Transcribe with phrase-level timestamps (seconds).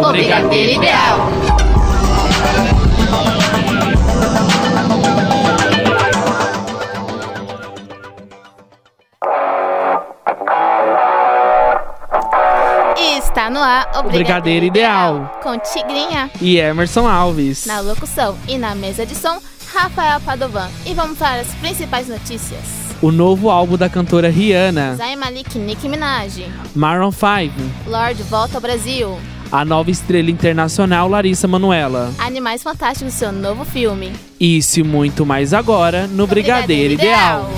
[0.00, 1.30] O Brigadeiro Ideal.
[12.96, 15.40] Está no ar o Brigadeiro Ideal.
[15.42, 17.66] Com Tigrinha E Emerson Alves.
[17.66, 19.38] na locução e na mesa de som,
[19.72, 20.70] Rafael Padovan.
[20.86, 22.83] E vamos para as principais notícias.
[23.04, 24.96] O novo álbum da cantora Rihanna.
[24.96, 26.42] Zayn Malik, Nicki Minaj.
[26.74, 27.52] Maroon 5.
[27.86, 29.20] Lorde volta ao Brasil.
[29.52, 32.10] A nova estrela internacional Larissa Manoela.
[32.16, 34.10] Animais Fantásticos, seu novo filme.
[34.40, 37.50] Isso e muito mais agora no Brigadeiro Ideal.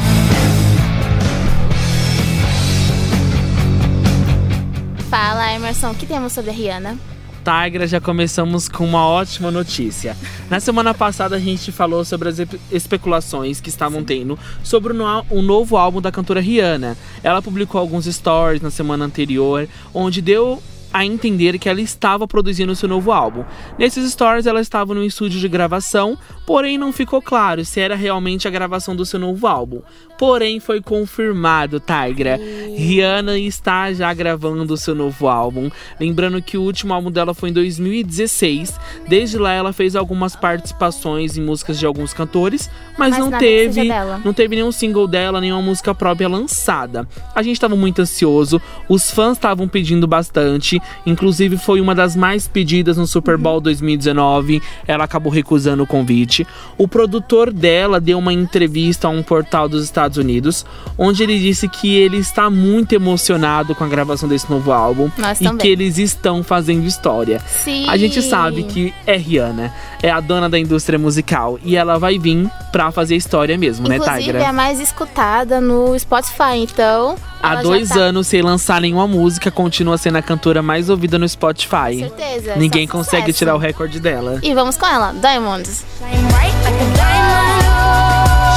[5.09, 6.99] Fala, Emerson, o que temos sobre a Rihanna?
[7.47, 10.17] Tigra, já começamos com uma ótima notícia.
[10.51, 12.39] Na semana passada a gente falou sobre as
[12.73, 14.93] especulações que estavam tendo sobre
[15.31, 16.97] o novo álbum da cantora Rihanna.
[17.23, 20.61] Ela publicou alguns stories na semana anterior, onde deu
[20.97, 23.45] a entender que ela estava produzindo seu novo álbum.
[23.79, 26.17] Nesses stories ela estava no estúdio de gravação,
[26.47, 29.83] porém não ficou claro se era realmente a gravação do seu novo álbum.
[30.19, 32.41] Porém foi confirmado, Tigra.
[32.75, 35.71] Rihanna está já gravando o seu novo álbum.
[36.01, 38.81] Lembrando que o último álbum dela foi em 2016.
[39.07, 43.89] Desde lá ela fez algumas participações em músicas de alguns cantores, mas, Mas não teve,
[44.25, 47.07] não teve nenhum single dela, nenhuma música própria lançada.
[47.35, 52.47] A gente estava muito ansioso, os fãs estavam pedindo bastante, inclusive foi uma das mais
[52.49, 54.63] pedidas no Super Bowl 2019.
[54.87, 56.47] Ela acabou recusando o convite.
[56.79, 60.65] O produtor dela deu uma entrevista a um portal dos Estados Unidos,
[60.99, 65.41] onde ele disse que ele está muito emocionado com a gravação desse novo álbum Nós
[65.41, 65.59] e também.
[65.59, 67.41] que eles estão fazendo história.
[67.47, 67.89] Sim.
[67.89, 72.19] A gente sabe que é Rihanna, é a dona da indústria musical e ela vai
[72.19, 74.39] vir pra fazer história mesmo, né, Inclusive, Tigra?
[74.43, 77.17] é a mais escutada no Spotify, então.
[77.43, 81.29] Há dois tá- anos sem lançar nenhuma música, continua sendo a cantora mais ouvida no
[81.29, 81.99] Spotify.
[81.99, 82.57] Certeza.
[82.57, 83.39] Ninguém só consegue sucesso.
[83.39, 84.39] tirar o recorde dela.
[84.43, 85.85] E vamos com ela, Diamonds.
[85.99, 87.67] Shine bright like a diamond.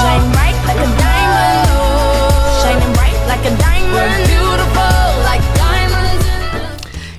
[0.01, 1.69] Shine bright like a diamond.
[2.61, 3.69] Shining bright like a diamond.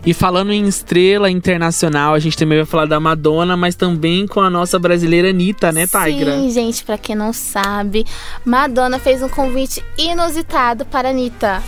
[0.05, 4.41] E falando em estrela internacional, a gente também vai falar da Madonna, mas também com
[4.41, 6.37] a nossa brasileira Anitta, né, Tigra?
[6.37, 8.07] Sim, gente, pra quem não sabe,
[8.45, 11.63] Madonna fez um convite inusitado para Anitta.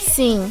[0.00, 0.50] Sim.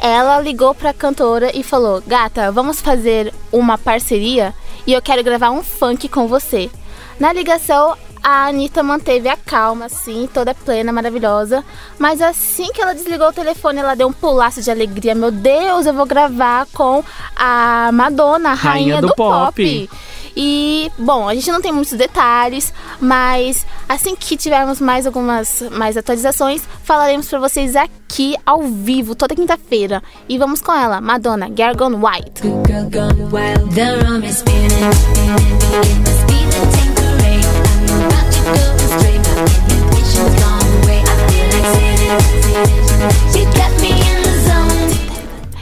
[0.00, 4.54] Ela ligou pra cantora e falou: Gata, vamos fazer uma parceria
[4.86, 6.70] e eu quero gravar um funk com você.
[7.18, 11.64] Na ligação, a Anitta manteve a calma, assim, toda plena, maravilhosa.
[11.98, 15.14] Mas assim que ela desligou o telefone, ela deu um pulaço de alegria.
[15.14, 17.02] Meu Deus, eu vou gravar com
[17.34, 19.46] a Madonna, a rainha, Rainha do do, pop.
[19.46, 19.90] pop.
[20.36, 25.96] E, bom, a gente não tem muitos detalhes, mas assim que tivermos mais algumas mais
[25.96, 30.02] atualizações, falaremos pra vocês aqui ao vivo, toda quinta-feira.
[30.28, 32.42] E vamos com ela, Madonna, Girl Gone White.
[33.32, 33.78] Wild.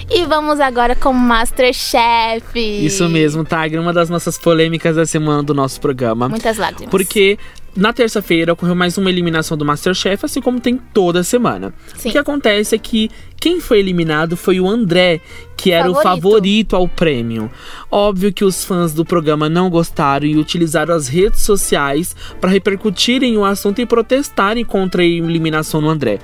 [0.09, 2.57] E vamos agora com Masterchef.
[2.57, 6.29] Isso mesmo, Tigra, uma das nossas polêmicas da semana do nosso programa.
[6.29, 6.91] Muitas lágrimas.
[6.91, 7.37] Porque
[7.77, 11.75] na terça-feira ocorreu mais uma eliminação do Masterchef, assim como tem toda semana.
[11.97, 12.09] Sim.
[12.09, 15.21] O que acontece é que quem foi eliminado foi o André,
[15.57, 16.23] que era o Favorito.
[16.23, 17.51] favorito ao prêmio.
[17.91, 23.37] Óbvio que os fãs do programa não gostaram e utilizaram as redes sociais para repercutirem
[23.37, 26.19] o assunto e protestarem contra a eliminação do André.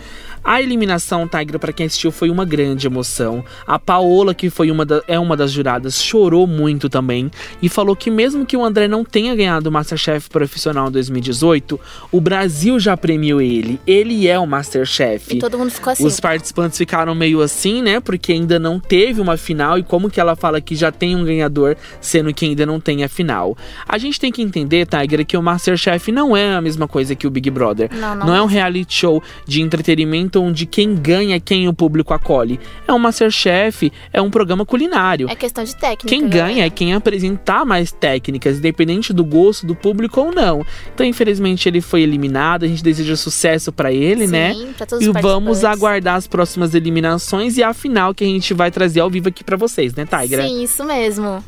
[0.45, 3.45] A eliminação, Tigra, para quem assistiu, foi uma grande emoção.
[3.67, 7.31] A Paola, que foi uma da- é uma das juradas, chorou muito também
[7.61, 11.79] e falou que mesmo que o André não tenha ganhado o Masterchef profissional em 2018,
[12.11, 13.81] o Brasil já premiou ele.
[13.87, 15.37] Ele é o Masterchef.
[15.37, 16.05] E todo mundo ficou assim.
[16.07, 18.01] Os participantes ficaram meio assim, né?
[18.01, 21.25] Porque ainda não teve uma final e como que ela fala que já tem um
[21.25, 23.57] ganhador, sendo que ainda não tem a final.
[23.87, 27.27] A gente tem que entender, Tiger, que o Masterchef não é a mesma coisa que
[27.27, 27.91] o Big Brother.
[27.95, 32.59] Não, não é um reality show de entretenimento onde quem ganha quem o público acolhe.
[32.87, 35.29] É um Masterchef, é um programa culinário.
[35.29, 36.09] É questão de técnica.
[36.09, 40.65] Quem ganha é quem apresentar mais técnicas, independente do gosto do público ou não.
[40.95, 42.65] Então, infelizmente, ele foi eliminado.
[42.65, 44.55] A gente deseja sucesso pra ele, Sim, né?
[44.77, 48.55] pra todos E os vamos aguardar as próximas eliminações e a final que a gente
[48.55, 50.47] vai trazer ao vivo aqui pra vocês, né, Tigra?
[50.47, 51.43] Sim, isso mesmo.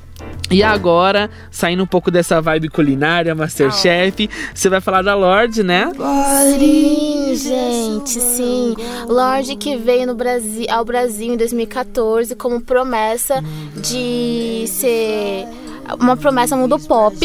[0.51, 5.91] E agora, saindo um pouco dessa vibe culinária, Masterchef, você vai falar da Lorde, né?
[6.59, 8.75] Sim, gente, sim.
[9.09, 13.43] Lorde que veio no Brasil, ao Brasil em 2014 como promessa
[13.77, 15.47] de ser
[16.01, 17.17] uma promessa mundo pop,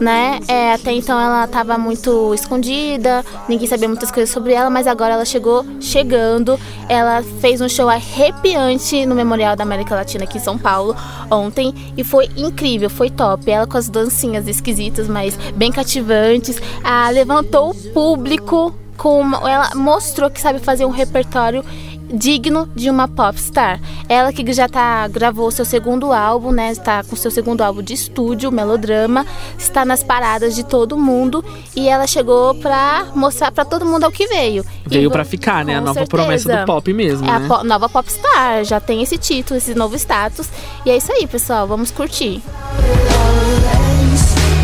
[0.00, 0.40] né?
[0.48, 5.14] É, até então ela estava muito escondida, ninguém sabia muitas coisas sobre ela, mas agora
[5.14, 6.58] ela chegou chegando.
[6.88, 10.96] Ela fez um show arrepiante no Memorial da América Latina aqui em São Paulo
[11.30, 13.50] ontem e foi incrível, foi top.
[13.50, 19.70] Ela com as dancinhas esquisitas, mas bem cativantes, ah, levantou o público com uma- ela
[19.74, 21.64] mostrou que sabe fazer um repertório
[22.12, 23.80] digno de uma popstar.
[24.08, 26.70] Ela que já tá gravou seu segundo álbum, né?
[26.72, 29.24] Está com seu segundo álbum de estúdio, Melodrama,
[29.58, 31.44] está nas paradas de todo mundo
[31.76, 34.64] e ela chegou pra mostrar pra todo mundo ao que veio.
[34.86, 35.76] Veio pra vo- ficar, né?
[35.76, 36.08] A nova certeza.
[36.22, 37.48] promessa do pop mesmo, É a né?
[37.48, 40.48] po- nova popstar, já tem esse título, esse novo status.
[40.84, 42.42] E é isso aí, pessoal, vamos curtir.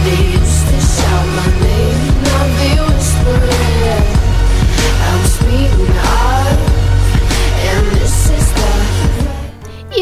[0.04, 0.36] They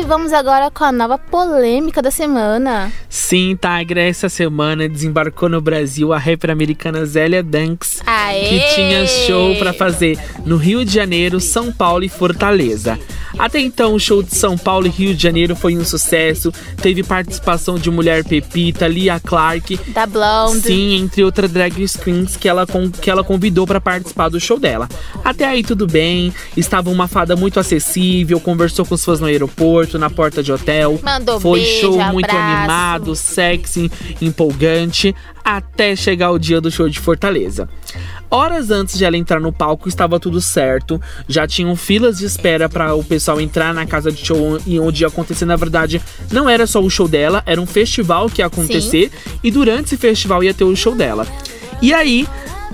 [0.06, 2.92] vamos agora com a nova polêmica da semana.
[3.08, 8.48] Sim, Tigra, essa semana desembarcou no Brasil a rapper americana Zélia Banks, Aê!
[8.48, 12.98] que tinha show pra fazer no Rio de Janeiro, São Paulo e Fortaleza.
[13.38, 16.52] Até então, o show de São Paulo e Rio de Janeiro foi um sucesso.
[16.80, 20.60] Teve participação de Mulher Pepita, Lia Clark, Da Blonde.
[20.60, 22.64] Sim, entre outras drag queens que ela,
[23.00, 24.88] que ela convidou pra participar do show dela.
[25.24, 29.93] Até aí tudo bem, estava uma fada muito acessível, conversou com os fãs no aeroporto,
[29.98, 30.98] na porta de hotel.
[31.02, 32.52] Mandou Foi beijo, show muito abraço.
[32.52, 35.14] animado, sexy, empolgante,
[35.44, 37.68] até chegar o dia do show de Fortaleza.
[38.30, 41.00] Horas antes de ela entrar no palco, estava tudo certo.
[41.28, 45.04] Já tinham filas de espera para o pessoal entrar na casa de show e onde
[45.04, 45.44] ia acontecer.
[45.44, 46.02] Na verdade,
[46.32, 49.10] não era só o show dela, era um festival que ia acontecer.
[49.42, 51.26] E durante esse festival ia ter o show dela.
[51.80, 52.26] E aí,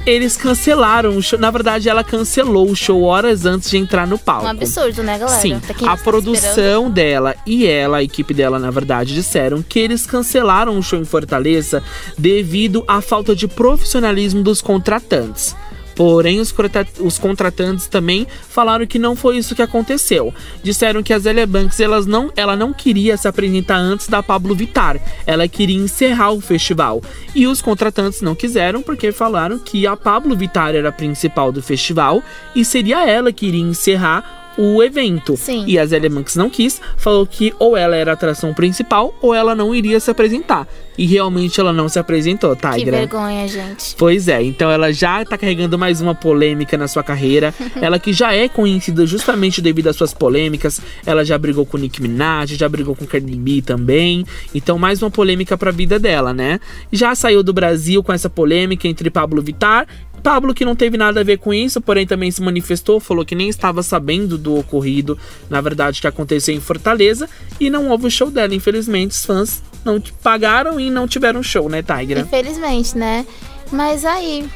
[0.07, 1.39] eles cancelaram o show.
[1.39, 4.47] Na verdade, ela cancelou o show horas antes de entrar no palco.
[4.47, 5.41] Um absurdo, né, galera?
[5.41, 6.03] Sim, a tá esperando.
[6.03, 10.99] produção dela e ela, a equipe dela, na verdade, disseram que eles cancelaram o show
[10.99, 11.83] em Fortaleza
[12.17, 15.55] devido à falta de profissionalismo dos contratantes.
[16.01, 16.55] Porém, os,
[16.99, 20.33] os contratantes também falaram que não foi isso que aconteceu.
[20.63, 24.55] Disseram que a Zélia Banks elas não, ela não queria se apresentar antes da Pablo
[24.55, 24.99] Vittar.
[25.27, 27.03] Ela queria encerrar o festival.
[27.35, 31.63] E os contratantes não quiseram porque falaram que a Pablo Vittar era a principal do
[31.63, 32.23] festival
[32.57, 35.37] e seria ela que iria encerrar o evento.
[35.37, 35.65] Sim.
[35.67, 39.35] E a Zélia Banks não quis, falou que ou ela era a atração principal ou
[39.35, 40.67] ela não iria se apresentar.
[40.99, 42.99] E realmente ela não se apresentou, Que Tigra.
[42.99, 43.95] vergonha, gente.
[43.97, 47.55] Pois é, então ela já tá carregando mais uma polêmica na sua carreira.
[47.81, 50.81] ela que já é conhecida justamente devido às suas polêmicas.
[51.07, 54.27] Ela já brigou com Nicki Minaj, já brigou com Cardi B também.
[54.55, 56.61] Então mais uma polêmica pra vida dela, né?
[56.93, 59.87] Já saiu do Brasil com essa polêmica entre Pablo Vittar
[60.21, 63.35] Pablo, que não teve nada a ver com isso, porém também se manifestou, falou que
[63.35, 65.19] nem estava sabendo do ocorrido,
[65.49, 67.29] na verdade, que aconteceu em Fortaleza,
[67.59, 68.55] e não houve o show dela.
[68.55, 72.21] Infelizmente, os fãs não pagaram e não tiveram show, né, Tigra?
[72.21, 73.27] Infelizmente, né?
[73.73, 74.49] Mas aí.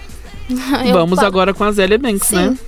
[0.92, 2.36] Vamos agora com a Zélia Banks, Sim.
[2.36, 2.58] né?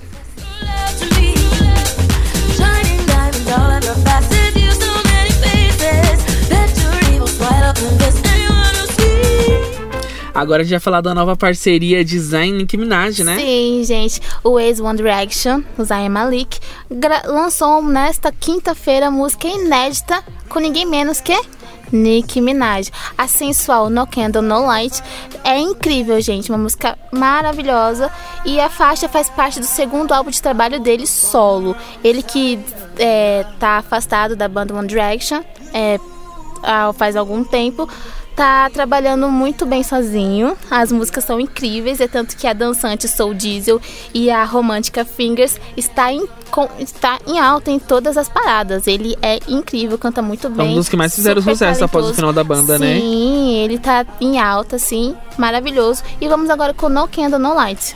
[10.37, 13.39] Agora a gente vai falar da nova parceria Design Nicki Minaj, né?
[13.39, 14.21] Sim, gente.
[14.43, 16.59] O ex One Direction, o Zayn Malik,
[17.25, 21.35] lançou nesta quinta-feira música inédita com ninguém menos que
[21.91, 22.91] Nicki Minaj.
[23.17, 25.01] A sensual No Candle No Light
[25.43, 26.51] é incrível, gente.
[26.51, 28.11] Uma música maravilhosa.
[28.45, 31.75] E a faixa faz parte do segundo álbum de trabalho dele solo.
[32.03, 32.59] Ele que
[32.99, 35.41] é, tá afastado da banda One Direction
[35.73, 35.97] é,
[36.93, 37.89] faz algum tempo.
[38.37, 40.55] Tá trabalhando muito bem sozinho.
[40.69, 43.81] As músicas são incríveis, é tanto que a dançante Soul Diesel
[44.13, 48.85] e a romântica Fingers está em, com- está em alta em todas as paradas.
[48.85, 50.69] Ele é incrível, canta muito bem.
[50.69, 52.13] um dos que mais fizeram sucesso após o talentoso.
[52.13, 52.99] final da banda, né?
[52.99, 56.03] Sim, ele tá em alta, sim, maravilhoso.
[56.21, 57.95] E vamos agora com No Candle No Light.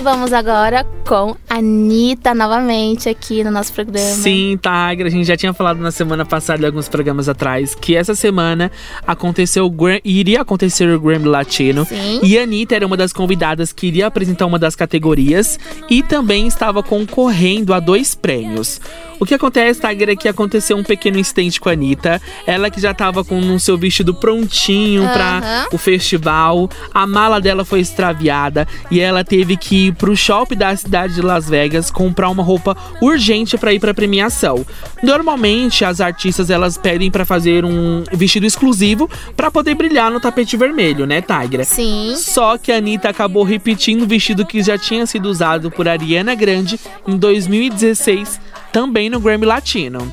[0.00, 4.14] E vamos agora com a Anitta novamente aqui no nosso programa.
[4.14, 7.94] Sim, Tigra, a gente já tinha falado na semana passada, em alguns programas atrás, que
[7.94, 8.72] essa semana
[9.06, 11.84] aconteceu o Gra- iria acontecer o Grammy Latino.
[11.84, 12.20] Sim.
[12.22, 15.58] E a Anitta era uma das convidadas que iria apresentar uma das categorias
[15.90, 18.80] e também estava concorrendo a dois prêmios.
[19.18, 22.22] O que acontece, Tigra, é que aconteceu um pequeno incidente com a Anitta.
[22.46, 26.70] Ela que já estava com o seu vestido prontinho para o festival.
[26.94, 31.22] A mala dela foi extraviada e ela teve que ir pro shopping da cidade de
[31.22, 34.64] Las Vegas comprar uma roupa urgente pra ir pra premiação.
[35.02, 40.56] Normalmente as artistas elas pedem pra fazer um vestido exclusivo pra poder brilhar no tapete
[40.56, 41.64] vermelho, né, Tigra?
[41.64, 42.14] Sim.
[42.16, 46.34] Só que a Anitta acabou repetindo o vestido que já tinha sido usado por Ariana
[46.34, 48.40] Grande em 2016,
[48.72, 50.10] também no Grammy Latino.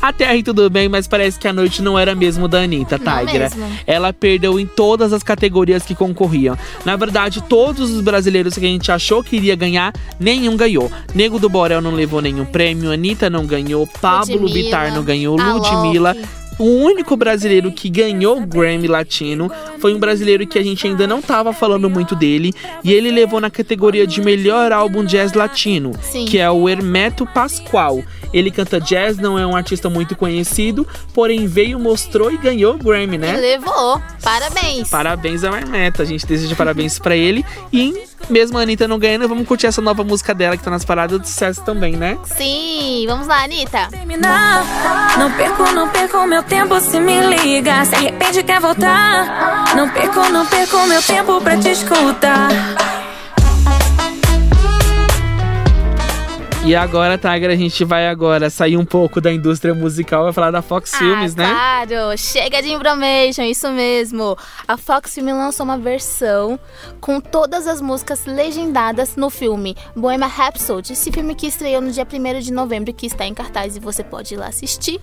[0.00, 3.50] Até aí tudo bem, mas parece que a noite não era mesmo da Anitta, Tigra.
[3.86, 6.56] Ela perdeu em todas as categorias que concorriam.
[6.84, 10.90] Na verdade, todos os brasileiros que a gente achou que iria ganhar, nenhum ganhou.
[11.14, 15.36] Nego do Borel não levou nenhum prêmio, Anitta não ganhou, Pablo Ludmilla, Vittar não ganhou,
[15.36, 16.16] Ludmilla.
[16.58, 21.06] O único brasileiro que ganhou o Grammy Latino foi um brasileiro que a gente ainda
[21.06, 22.52] não tava falando muito dele.
[22.82, 26.24] E ele levou na categoria de melhor álbum jazz latino, Sim.
[26.24, 28.02] que é o Hermeto Pascoal.
[28.32, 32.78] Ele canta jazz, não é um artista muito conhecido, porém veio, mostrou e ganhou o
[32.78, 33.36] Grammy, né?
[33.36, 34.02] Levou.
[34.22, 34.88] Parabéns.
[34.88, 37.44] Parabéns ao Hermeto, a gente deseja parabéns pra ele.
[37.72, 37.94] E
[38.30, 41.20] mesmo a Anitta não ganhando, vamos curtir essa nova música dela que tá nas paradas
[41.20, 42.18] de sucesso também, né?
[42.24, 43.88] Sim, vamos lá, Anitta.
[43.90, 44.64] terminar.
[45.18, 47.84] Não perco, não perco meu tempo se me liga.
[47.84, 49.74] Se arrepende quer voltar.
[49.74, 52.48] Não perco, não perco meu tempo pra te escutar.
[56.68, 60.50] E agora, Tiger, a gente vai agora sair um pouco da indústria musical, vai falar
[60.50, 61.48] da Fox Filmes, ah, né?
[61.48, 64.36] Claro, chega de Imbromation, isso mesmo.
[64.66, 66.60] A Fox Film lançou uma versão
[67.00, 70.92] com todas as músicas legendadas no filme Bohemian Rhapsody.
[70.92, 74.04] Esse filme que estreou no dia 1 de novembro, que está em cartaz e você
[74.04, 75.00] pode ir lá assistir.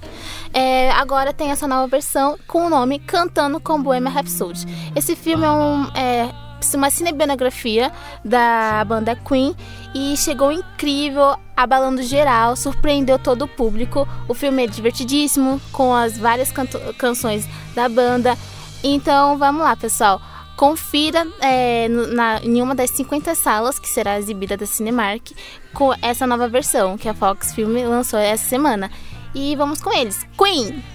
[0.53, 4.67] É, agora tem essa nova versão com o nome Cantando com Bohemian Rhapsody.
[4.95, 5.85] Esse filme é um.
[5.95, 7.91] É, uma cinebiografia
[8.23, 9.55] da banda Queen
[9.93, 14.07] e chegou incrível, abalando geral, surpreendeu todo o público.
[14.27, 16.51] O filme é divertidíssimo, com as várias
[16.97, 18.37] canções da banda.
[18.83, 20.21] Então vamos lá, pessoal.
[20.55, 25.31] Confira é, na, em uma das 50 salas que será exibida da Cinemark
[25.73, 28.89] com essa nova versão que a Fox Film lançou essa semana.
[29.33, 30.25] E vamos com eles.
[30.37, 30.94] Queen!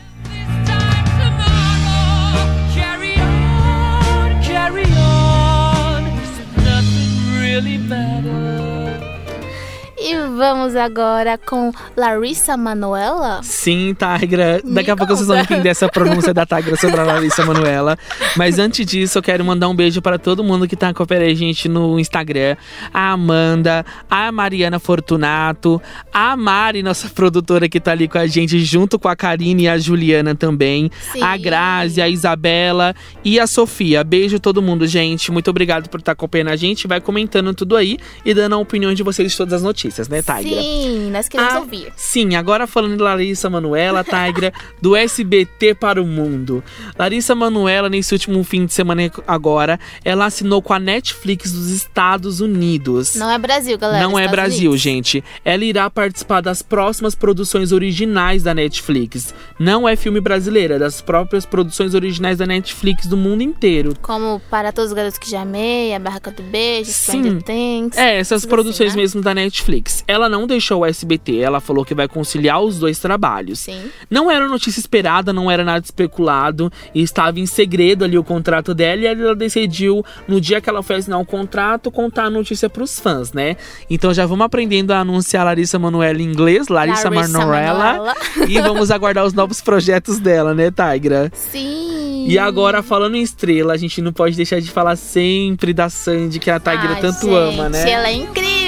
[10.40, 13.42] Vamos agora com Larissa Manoela.
[13.42, 14.62] Sim, Tigra.
[14.64, 17.94] Daqui Me a pouco vocês vão entender essa pronúncia da Tigra sobre a Larissa Manuela.
[18.38, 21.34] Mas antes disso, eu quero mandar um beijo para todo mundo que tá acompanhando a
[21.34, 22.56] gente no Instagram.
[22.90, 25.80] A Amanda, a Mariana Fortunato,
[26.10, 29.68] a Mari, nossa produtora que tá ali com a gente, junto com a Karine e
[29.68, 30.90] a Juliana também.
[31.12, 31.22] Sim.
[31.22, 34.02] A Grazi, a Isabela e a Sofia.
[34.02, 35.30] Beijo todo mundo, gente.
[35.30, 36.88] Muito obrigado por estar acompanhando a gente.
[36.88, 40.22] Vai comentando tudo aí e dando a opinião de vocês de todas as notícias, né,
[40.38, 40.62] Tigra?
[40.62, 41.92] Sim, nós queremos Ah, ouvir.
[41.96, 46.62] Sim, agora falando de Larissa Manuela, Tigra, do SBT para o mundo.
[46.98, 52.40] Larissa Manuela, nesse último fim de semana agora, ela assinou com a Netflix dos Estados
[52.40, 53.14] Unidos.
[53.14, 54.02] Não é Brasil, galera.
[54.02, 54.80] Não é Estados Brasil, Unidos.
[54.80, 55.24] gente.
[55.44, 59.34] Ela irá participar das próximas produções originais da Netflix.
[59.58, 63.94] Não é filme brasileiro, é das próprias produções originais da Netflix do mundo inteiro.
[64.02, 67.20] Como Para Todos os Garotos que Já Amei, A Barraca do Beijo, Sim.
[67.22, 67.96] Stranger Things.
[67.96, 69.02] É, essas tudo produções assim, né?
[69.02, 70.04] mesmo da Netflix.
[70.06, 73.60] Ela não deixou o SBT, ela falou que vai conciliar os dois trabalhos.
[73.60, 73.90] Sim.
[74.10, 78.74] Não era notícia esperada, não era nada especulado, e estava em segredo ali o contrato
[78.74, 82.68] dela, e ela decidiu, no dia que ela foi assinar o contrato, contar a notícia
[82.68, 83.56] pros fãs, né?
[83.88, 88.14] Então já vamos aprendendo a anunciar Larissa Manoela em inglês, Larissa, Larissa Manoela.
[88.48, 91.30] e vamos aguardar os novos projetos dela, né, Tigra?
[91.34, 92.26] Sim.
[92.28, 96.38] E agora, falando em estrela, a gente não pode deixar de falar sempre da Sandy,
[96.38, 97.90] que a Tigra Ai, tanto gente, ama, né?
[97.90, 98.59] Ela é incrível!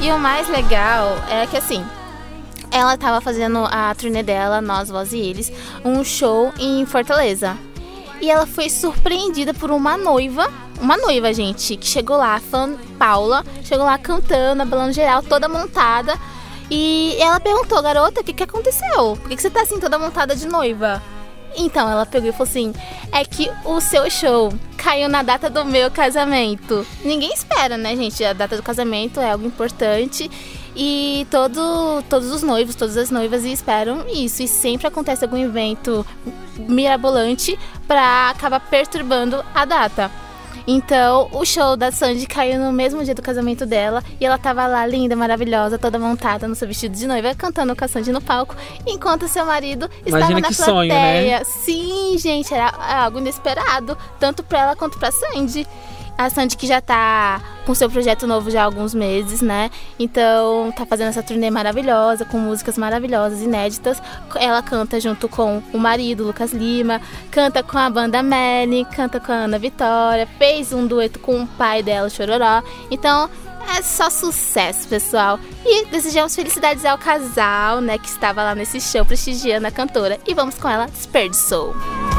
[0.00, 1.84] E o mais legal é que assim.
[2.70, 5.52] Ela tava fazendo a turnê dela, Nós, Voz e Eles,
[5.84, 7.56] um show em Fortaleza.
[8.20, 12.74] E ela foi surpreendida por uma noiva, uma noiva, gente, que chegou lá, a fã
[12.98, 16.18] Paula, chegou lá cantando, abalando geral, toda montada.
[16.70, 19.16] E ela perguntou, garota, o que, que aconteceu?
[19.20, 21.02] Por que, que você tá assim, toda montada de noiva?
[21.56, 22.72] Então ela pegou e falou assim:
[23.12, 26.86] é que o seu show caiu na data do meu casamento.
[27.04, 28.24] Ninguém espera, né, gente?
[28.24, 30.30] A data do casamento é algo importante.
[30.74, 34.42] E todo, todos os noivos, todas as noivas esperam isso.
[34.42, 36.04] E sempre acontece algum evento
[36.56, 40.10] mirabolante pra acabar perturbando a data.
[40.66, 44.66] Então, o show da Sandy caiu no mesmo dia do casamento dela e ela tava
[44.66, 48.20] lá linda, maravilhosa, toda montada no seu vestido de noiva, cantando com a Sandy no
[48.20, 48.54] palco,
[48.86, 51.12] enquanto seu marido estava Imagina na que sonho, né?
[51.12, 51.44] plateia.
[51.44, 55.66] Sim, gente, era algo inesperado, tanto pra ela quanto pra Sandy.
[56.24, 59.70] A Sandy que já tá com seu projeto novo já há alguns meses, né?
[59.98, 64.02] Então tá fazendo essa turnê maravilhosa, com músicas maravilhosas, inéditas.
[64.36, 67.00] Ela canta junto com o marido, Lucas Lima,
[67.30, 71.46] canta com a banda Melly, canta com a Ana Vitória, fez um dueto com o
[71.46, 72.62] pai dela, Chororó.
[72.90, 73.28] Então
[73.76, 75.38] é só sucesso, pessoal.
[75.64, 80.18] E desejamos felicidades ao casal, né, que estava lá nesse show prestigiando a cantora.
[80.26, 81.74] E vamos com ela, Desperdiçou.
[81.74, 82.11] Partiu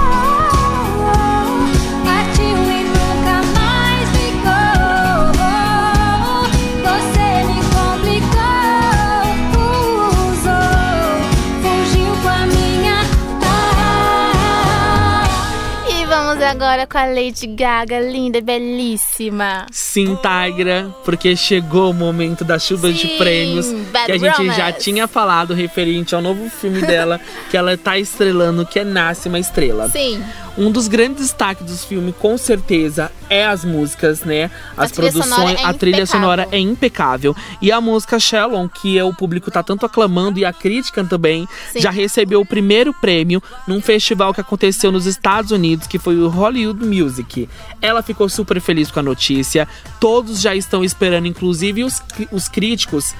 [16.84, 19.66] agora com a Lady Gaga, linda e belíssima.
[19.72, 24.46] Sim, Tigra, porque chegou o momento das chuvas de Sim, prêmios Bad que a gente
[24.48, 24.80] já Romance.
[24.80, 29.40] tinha falado referente ao novo filme dela, que ela tá estrelando, que é Nasce uma
[29.40, 29.90] Estrela.
[29.90, 30.24] Sim,
[30.58, 34.52] Um dos grandes destaques do filme, com certeza, é as músicas, né?
[34.78, 37.36] As trilha sonora produções, é a trilha sonora é impecável.
[37.60, 41.48] E a música Shallon, que é o público tá tanto aclamando e a crítica também,
[41.72, 41.80] Sim.
[41.80, 46.30] já recebeu o primeiro prêmio num festival que aconteceu nos Estados Unidos, que foi o
[46.30, 47.50] Hollywood Music.
[47.82, 49.68] Ela ficou super feliz com a notícia.
[50.00, 53.16] Todos já estão esperando, inclusive os, os críticos.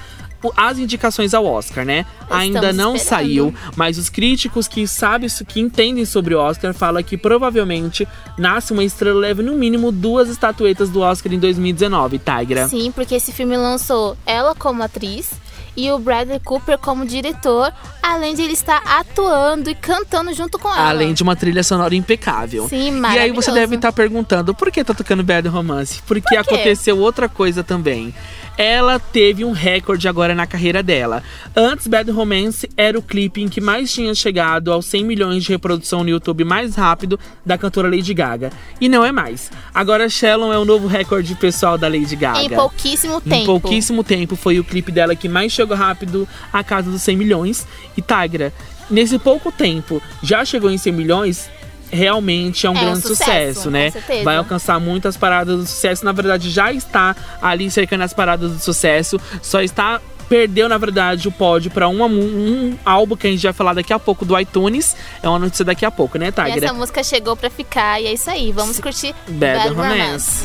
[0.48, 2.06] O- As indicações ao Oscar, né?
[2.30, 2.98] Ainda não esperando.
[3.24, 8.06] saiu, mas os críticos que sabem que entendem sobre o Oscar, falam que provavelmente
[8.38, 12.68] Nasce uma Estrela leva no mínimo duas estatuetas do Oscar em 2019, Tigra.
[12.68, 15.30] sim, porque esse filme lançou ela como atriz
[15.76, 17.72] e o Bradley Cooper como diretor,
[18.02, 20.88] além de ele estar atuando e cantando junto com ela.
[20.90, 22.68] Além de uma trilha sonora impecável.
[22.68, 26.00] Sim, E aí você deve estar perguntando, por que tá tocando Bad Romance?
[26.06, 28.14] Porque aconteceu outra coisa também.
[28.56, 31.22] Ela teve um recorde agora na carreira dela.
[31.56, 35.50] Antes, Bad Romance era o clipe em que mais tinha chegado aos 100 milhões de
[35.50, 38.50] reprodução no YouTube mais rápido da cantora Lady Gaga.
[38.80, 39.50] E não é mais.
[39.74, 42.42] Agora, Shallon é o novo recorde pessoal da Lady Gaga.
[42.42, 43.46] Em pouquíssimo Em tempo.
[43.46, 47.66] pouquíssimo tempo foi o clipe dela que mais chegou rápido à casa dos 100 milhões.
[47.96, 48.52] E Tigra,
[48.88, 51.50] nesse pouco tempo, já chegou em 100 milhões.
[51.94, 53.92] Realmente é um É um grande sucesso, sucesso, né?
[54.22, 56.04] Vai alcançar muitas paradas do sucesso.
[56.04, 59.20] Na verdade, já está ali cercando as paradas do sucesso.
[59.40, 60.00] Só está.
[60.28, 63.92] Perdeu, na verdade, o pódio para um, um álbum que a gente vai falar daqui
[63.92, 64.96] a pouco do iTunes.
[65.22, 66.64] É uma notícia daqui a pouco, né, E Tigra?
[66.64, 68.50] essa música chegou pra ficar e é isso aí.
[68.50, 70.44] Vamos curtir Bad Romance.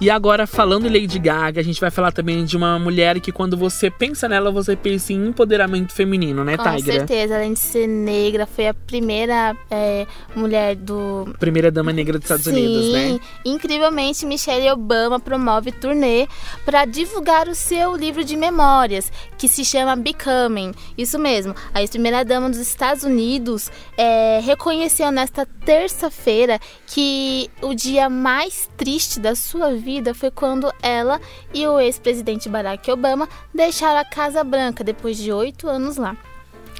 [0.00, 3.32] E agora, falando em Lady Gaga, a gente vai falar também de uma mulher que
[3.32, 6.98] quando você pensa nela, você pensa em empoderamento feminino, né, Com Tigra?
[6.98, 12.26] certeza, além de ser negra, foi a primeira é, mulher do Primeira dama negra dos
[12.26, 13.20] Estados Sim, Unidos, né?
[13.44, 16.28] incrivelmente Michelle Obama promove turnê
[16.64, 20.74] para divulgar o seu livro de memórias, que se chama Becoming.
[20.96, 28.70] Isso mesmo, a ex-primeira-dama dos Estados Unidos é, reconheceu nesta terça-feira que o dia mais
[28.76, 31.20] triste da sua vida foi quando ela
[31.52, 36.16] e o ex-presidente Barack Obama deixaram a Casa Branca depois de oito anos lá.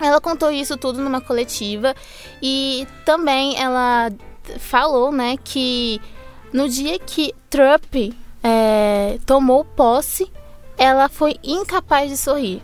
[0.00, 1.94] Ela contou isso tudo numa coletiva
[2.42, 4.10] e também ela
[4.58, 6.00] falou, né, que
[6.52, 7.94] no dia que Trump
[8.42, 10.30] é, tomou posse,
[10.76, 12.62] ela foi incapaz de sorrir.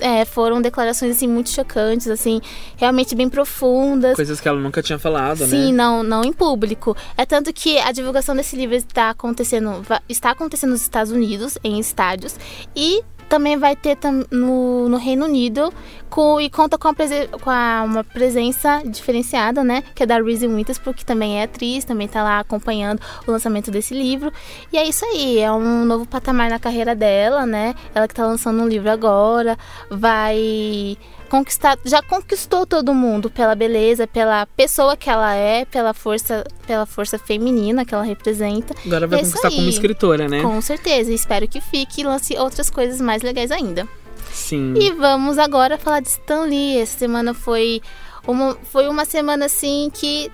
[0.00, 2.40] É, foram declarações assim muito chocantes, assim,
[2.76, 4.16] realmente bem profundas.
[4.16, 5.72] Coisas que ela nunca tinha falado, Sim, né?
[5.72, 6.96] não, não em público.
[7.16, 11.78] É tanto que a divulgação desse livro está acontecendo, está acontecendo nos Estados Unidos, em
[11.78, 12.36] estádios,
[12.74, 13.96] e também vai ter
[14.30, 15.72] no, no Reino Unido
[16.10, 16.94] com, e conta com, a
[17.40, 19.82] com a- uma presença diferenciada, né?
[19.94, 23.70] Que é da Reese Witherspoon, que também é atriz, também tá lá acompanhando o lançamento
[23.70, 24.32] desse livro.
[24.72, 27.74] E é isso aí, é um novo patamar na carreira dela, né?
[27.94, 29.56] Ela que tá lançando um livro agora,
[29.88, 30.98] vai
[31.30, 36.84] conquistar, já conquistou todo mundo pela beleza, pela pessoa que ela é, pela força, pela
[36.84, 38.74] força feminina que ela representa.
[38.84, 39.68] Agora vai É conquistar como aí.
[39.68, 40.42] escritora, né?
[40.42, 43.86] Com certeza, espero que fique e lance outras coisas mais legais ainda.
[44.32, 44.74] Sim.
[44.76, 46.78] E vamos agora falar de Stan Lee.
[46.78, 47.80] Essa semana foi
[48.26, 50.30] uma, foi uma semana assim que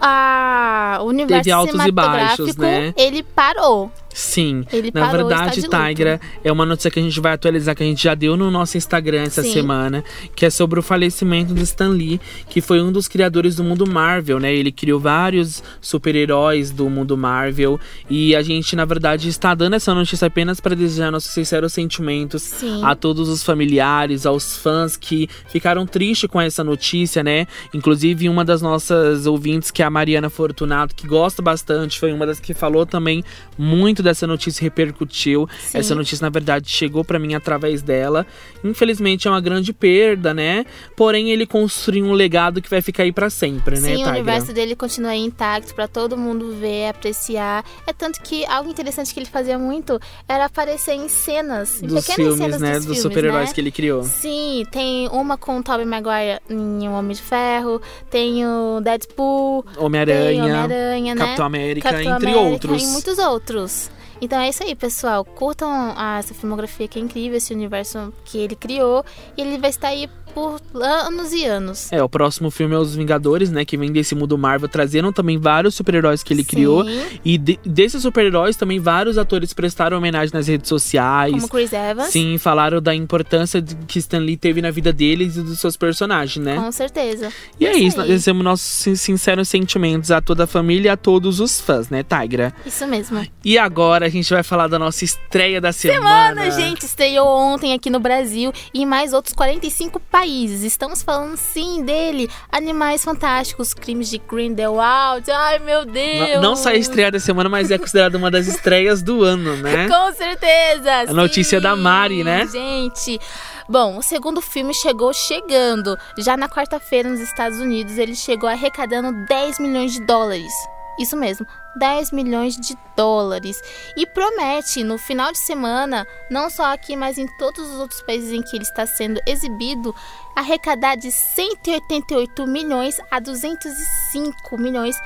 [0.00, 2.94] a, o universo Teve altos e baixos, cinematográfico né?
[2.96, 3.90] ele parou.
[4.12, 4.64] Sim.
[4.72, 5.62] Ele Na parou, verdade.
[5.62, 8.50] Tigra, é uma notícia que a gente vai atualizar, que a gente já deu no
[8.50, 9.52] nosso Instagram essa Sim.
[9.52, 13.64] semana, que é sobre o falecimento de Stan Lee, que foi um dos criadores do
[13.64, 14.52] mundo Marvel, né?
[14.54, 17.78] Ele criou vários super-heróis do mundo Marvel.
[18.08, 22.42] E a gente, na verdade, está dando essa notícia apenas para desejar nossos sinceros sentimentos
[22.42, 22.82] Sim.
[22.84, 27.46] a todos os familiares, aos fãs que ficaram tristes com essa notícia, né?
[27.72, 32.26] Inclusive, uma das nossas ouvintes, que é a Mariana Fortunato, que gosta bastante, foi uma
[32.26, 33.24] das que falou também
[33.56, 35.48] muito muito dessa notícia repercutiu.
[35.60, 35.78] Sim.
[35.78, 38.26] Essa notícia, na verdade, chegou pra mim através dela.
[38.64, 40.64] Infelizmente é uma grande perda, né?
[40.96, 44.52] Porém, ele construiu um legado que vai ficar aí pra sempre, né, Sim, o universo
[44.52, 47.64] dele continua intacto pra todo mundo ver, apreciar.
[47.86, 52.06] É tanto que algo interessante que ele fazia muito era aparecer em cenas, em Dos
[52.06, 52.72] pequenas filmes, cenas né?
[52.74, 53.54] dos Dos super-heróis né?
[53.54, 54.02] que ele criou.
[54.02, 59.62] Sim, tem uma com o Tobey Maguire em O Homem de Ferro, tem o Deadpool,
[59.62, 61.24] tem Homem-Aranha, Homem-Aranha, né?
[61.24, 62.82] Capitão América, Capitão entre América outros.
[62.82, 63.89] E muitos outros.
[64.20, 65.24] Então é isso aí, pessoal.
[65.24, 65.70] Curtam
[66.18, 69.04] essa filmografia que é incrível, esse universo que ele criou.
[69.36, 71.92] E ele vai estar aí por anos e anos.
[71.92, 73.64] É, o próximo filme é Os Vingadores, né?
[73.64, 76.48] Que vem desse mundo Marvel, trazendo também vários super-heróis que ele Sim.
[76.48, 76.84] criou.
[77.24, 81.32] E de- desses super-heróis também vários atores prestaram homenagem nas redes sociais.
[81.32, 82.08] Como Chris Evans.
[82.08, 86.44] Sim, falaram da importância que Stan Lee teve na vida deles e dos seus personagens,
[86.44, 86.56] né?
[86.56, 87.30] Com certeza.
[87.58, 90.96] E é Isso nós desejamos nossos sin- sinceros sentimentos a toda a família e a
[90.96, 92.52] todos os fãs, né, Tigra?
[92.64, 93.24] Isso mesmo.
[93.44, 96.00] E agora a gente vai falar da nossa estreia da semana.
[96.00, 100.19] Semana, gente, estreou ontem aqui no Brasil e mais outros 45 países.
[100.22, 105.30] Estamos falando sim dele, Animais Fantásticos, Crimes de Grindelwald.
[105.30, 106.34] Ai, meu Deus!
[106.34, 109.56] Não, não só a estreia da semana, mas é considerada uma das estreias do ano,
[109.56, 109.88] né?
[109.90, 111.10] Com certeza!
[111.10, 112.46] A notícia sim, da Mari, né?
[112.46, 113.18] Gente.
[113.66, 115.96] Bom, o segundo filme chegou chegando.
[116.18, 120.52] Já na quarta-feira nos Estados Unidos, ele chegou arrecadando 10 milhões de dólares.
[120.98, 123.60] Isso mesmo, 10 milhões de dólares.
[123.96, 128.32] E promete, no final de semana, não só aqui, mas em todos os outros países
[128.32, 129.94] em que ele está sendo exibido,
[130.36, 134.96] arrecadar de 188 milhões a 205 milhões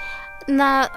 [0.48, 0.90] na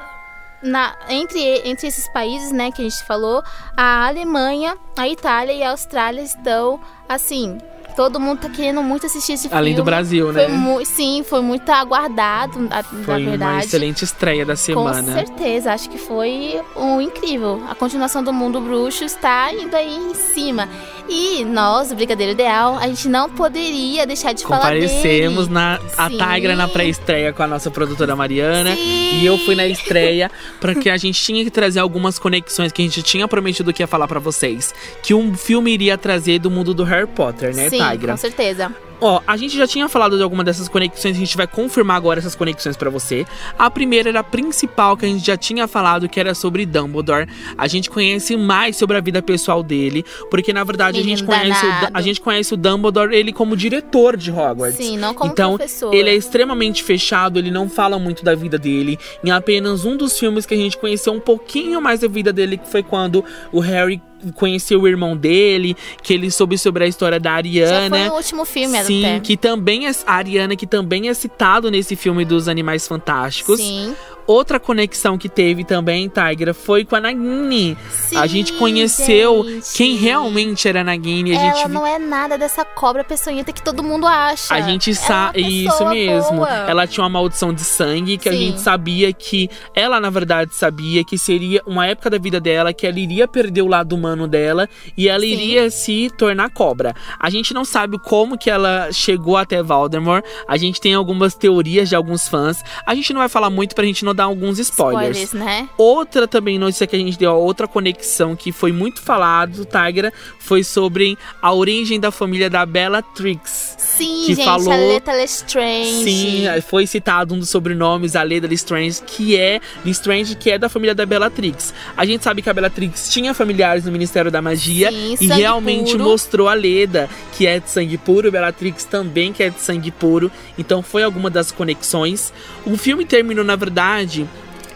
[0.61, 3.43] na, entre, entre esses países, né, que a gente falou,
[3.75, 7.59] a Alemanha, a Itália e a Austrália estão, assim,
[7.97, 9.57] todo mundo tá querendo muito assistir esse filme.
[9.57, 10.47] Além do Brasil, né?
[10.47, 13.65] Foi sim, foi muito aguardado, a- Foi na uma verdade.
[13.65, 15.13] excelente estreia da Com semana.
[15.13, 17.61] certeza, acho que foi um incrível.
[17.67, 20.69] A continuação do Mundo Bruxo está indo aí em cima.
[21.09, 25.53] E nós, o Brigadeiro Ideal, a gente não poderia deixar de falar Comparecemos dele.
[25.53, 26.17] na a Sim.
[26.17, 28.75] Tigra na pré-estreia com a nossa produtora Mariana.
[28.75, 29.19] Sim.
[29.21, 32.85] E eu fui na estreia porque a gente tinha que trazer algumas conexões que a
[32.85, 34.73] gente tinha prometido que ia falar pra vocês.
[35.01, 38.11] Que um filme iria trazer do mundo do Harry Potter, né, Sim, Tigra?
[38.11, 38.75] com certeza.
[38.99, 42.19] Ó, a gente já tinha falado de alguma dessas conexões, a gente vai confirmar agora
[42.19, 43.25] essas conexões pra você.
[43.57, 47.27] A primeira era a principal que a gente já tinha falado, que era sobre Dumbledore.
[47.57, 51.65] A gente conhece mais sobre a vida pessoal dele, porque na verdade a gente conhece
[51.65, 54.77] o, a gente conhece o Dumbledore ele como diretor de Hogwarts.
[54.77, 55.93] Sim, não como então, professor.
[55.93, 58.97] ele é extremamente fechado, ele não fala muito da vida dele.
[59.23, 62.57] Em apenas um dos filmes que a gente conheceu um pouquinho mais da vida dele,
[62.57, 64.01] que foi quando o Harry
[64.35, 67.89] conheceu o irmão dele, que ele soube sobre a história da Já Ariana.
[67.97, 69.19] foi no último filme, Sim, até.
[69.19, 73.59] que também é a Ariana, que também é citado nesse filme dos Animais Fantásticos.
[73.59, 73.95] Sim.
[74.27, 77.77] Outra conexão que teve também, Tigra, foi com a Nagini.
[77.89, 79.73] Sim, a gente conheceu gente.
[79.73, 81.35] quem realmente era a Nagini.
[81.35, 84.53] A Ela gente não é nada dessa cobra peçonhenta que todo mundo acha.
[84.53, 86.37] A gente Ela é sabe isso mesmo.
[86.37, 86.49] boa.
[86.49, 88.37] Ela tinha uma maldição de sangue que a Sim.
[88.47, 92.85] gente sabia que ela na verdade sabia que seria uma época da vida dela que
[92.85, 95.27] ela iria perder o lado humano dela e ela Sim.
[95.27, 96.93] iria se tornar cobra.
[97.19, 100.23] A gente não sabe como que ela chegou até Voldemort.
[100.47, 102.61] A gente tem algumas teorias de alguns fãs.
[102.85, 105.17] A gente não vai falar muito pra gente não dar alguns spoilers.
[105.17, 105.69] Spoilers, né?
[105.77, 110.63] Outra também notícia que a gente deu, outra conexão que foi muito falado, Tigra, foi
[110.63, 113.75] sobre a origem da família da Bellatrix.
[113.77, 116.03] Sim, Que gente, falou- a Leta Lestrange.
[116.03, 120.67] Sim, foi citado um dos sobrenomes, a Leda Lestrange, que é Lestrange, que é da
[120.69, 121.73] família da Bellatrix.
[121.95, 125.91] A gente sabe que a Bellatrix tinha familiares no Ministério da Magia Sim, e realmente
[125.91, 126.03] puro.
[126.03, 130.31] mostrou a Leda, que é de sangue puro, Bellatrix também que é de sangue puro.
[130.57, 132.33] Então foi alguma das conexões.
[132.65, 134.06] O filme terminou, na verdade,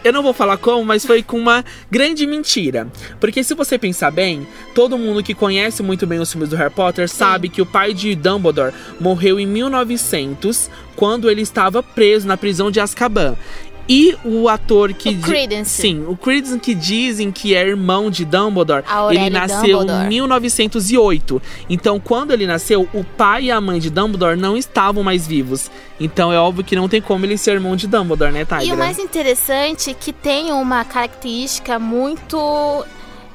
[0.04, 2.88] eu não vou falar como, mas foi com uma grande mentira.
[3.20, 6.72] Porque se você pensar bem, todo mundo que conhece muito bem os filmes do Harry
[6.72, 12.36] Potter sabe que o pai de Dumbledore morreu em 1900, quando ele estava preso na
[12.36, 13.36] prisão de Azkaban.
[13.92, 15.10] E o ator que.
[15.10, 15.82] O Credence.
[15.82, 20.06] Sim, o Credence que dizem que é irmão de Dumbledore, Aurélio ele nasceu Dumbledore.
[20.06, 21.42] em 1908.
[21.68, 25.70] Então, quando ele nasceu, o pai e a mãe de Dumbledore não estavam mais vivos.
[26.00, 28.64] Então, é óbvio que não tem como ele ser irmão de Dumbledore, né, Tigra?
[28.64, 32.86] E o mais interessante é que tem uma característica muito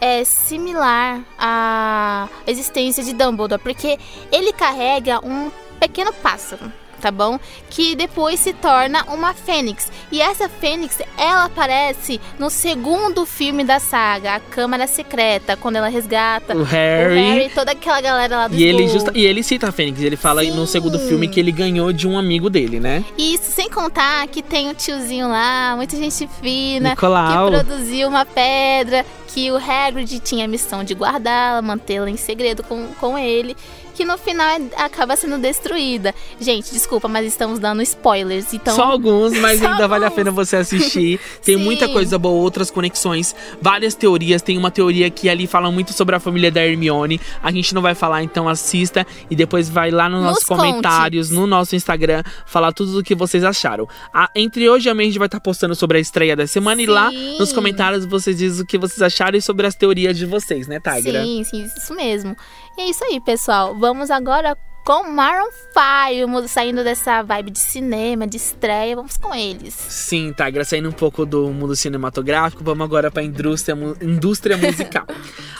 [0.01, 3.99] é, similar à existência de Dumbledore, porque
[4.31, 6.71] ele carrega um pequeno pássaro.
[7.07, 7.39] Tá bom?
[7.69, 9.89] Que depois se torna uma fênix.
[10.11, 15.87] E essa fênix, ela aparece no segundo filme da saga, A Câmara Secreta, quando ela
[15.87, 17.15] resgata O o Harry.
[17.15, 20.17] Harry, toda aquela galera lá do E ele, justa, e ele cita a Fênix, ele
[20.17, 20.51] fala Sim.
[20.51, 23.05] no segundo filme que ele ganhou de um amigo dele, né?
[23.17, 27.45] E Isso sem contar que tem o tiozinho lá, muita gente fina, Nicolau.
[27.49, 32.63] que produziu uma pedra que o Hagrid tinha a missão de guardá-la, mantê-la em segredo
[32.63, 33.55] com, com ele,
[33.97, 36.13] que no final é- acaba sendo destruída.
[36.39, 38.75] Gente, desculpa, mas estamos dando spoilers, então...
[38.75, 40.15] Só alguns, mas Só ainda vale a alguns.
[40.15, 41.19] pena você assistir.
[41.43, 41.63] Tem Sim.
[41.63, 44.43] muita coisa boa, outras conexões, várias teorias.
[44.43, 47.19] Tem uma teoria que ali fala muito sobre a família da Hermione.
[47.41, 51.29] A gente não vai falar, então assista e depois vai lá nos Nos nossos comentários,
[51.31, 53.87] no nosso Instagram, falar tudo o que vocês acharam.
[54.13, 56.81] Ah, entre hoje e amanhã a gente vai estar postando sobre a estreia da semana
[56.81, 57.39] e lá Sim.
[57.39, 60.79] nos comentários vocês dizem o que vocês acharam e sobre as teorias de vocês, né,
[60.79, 61.23] Tigra?
[61.23, 62.35] Sim, sim, isso mesmo.
[62.77, 63.75] E é isso aí, pessoal.
[63.75, 69.73] Vamos agora com Maroon 5, saindo dessa vibe de cinema, de estreia, vamos com eles.
[69.73, 75.05] Sim, Tigra, saindo um pouco do mundo cinematográfico, vamos agora para indústria, indústria musical.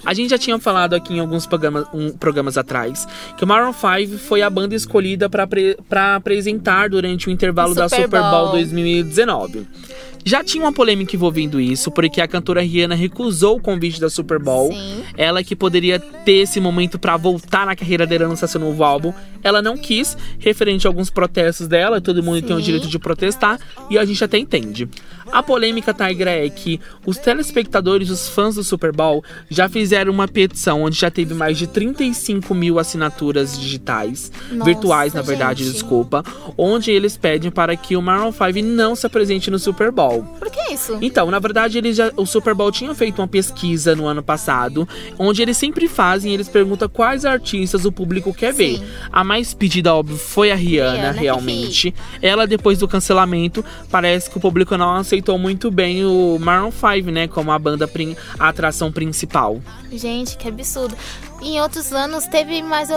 [0.05, 3.73] a gente já tinha falado aqui em alguns programas, um- programas atrás que o Maroon
[3.73, 8.31] 5 foi a banda escolhida para apresentar durante o intervalo O da Super Super Bowl
[8.43, 8.51] Bowl.
[8.53, 9.67] 2019.
[10.27, 14.37] Já tinha uma polêmica envolvendo isso, porque a cantora Rihanna recusou o convite da Super
[14.37, 14.73] Bowl.
[14.73, 15.01] Sim.
[15.15, 18.83] Ela que poderia ter esse momento pra voltar na carreira dela e lançar seu novo
[18.83, 22.65] álbum, ela não quis, referente a alguns protestos dela, todo mundo tem o Sim.
[22.65, 23.57] direito de protestar,
[23.89, 24.89] e a gente até entende.
[25.31, 30.27] A polêmica, Tigra, é que os telespectadores, os fãs do Super Bowl, já fizeram uma
[30.27, 35.73] petição onde já teve mais de 35 mil assinaturas digitais, Nossa, virtuais, na verdade, gente.
[35.73, 36.23] desculpa,
[36.57, 40.23] onde eles pedem para que o Maroon 5 não se apresente no Super Bowl.
[40.39, 40.97] Por que isso?
[41.01, 44.87] Então, na verdade, eles já, o Super Bowl tinha feito uma pesquisa no ano passado,
[45.17, 48.77] onde eles sempre fazem, eles perguntam quais artistas o público quer ver.
[48.77, 48.83] Sim.
[49.11, 51.93] A mais pedida, óbvio, foi a Rihanna, Rihanna, realmente.
[52.21, 57.11] Ela, depois do cancelamento, parece que o público não aceitou muito bem o Maroon 5,
[57.11, 57.89] né, como a banda,
[58.39, 59.61] a atração principal.
[59.91, 60.95] Gente, que absurdo.
[61.41, 62.89] Em outros anos teve mais,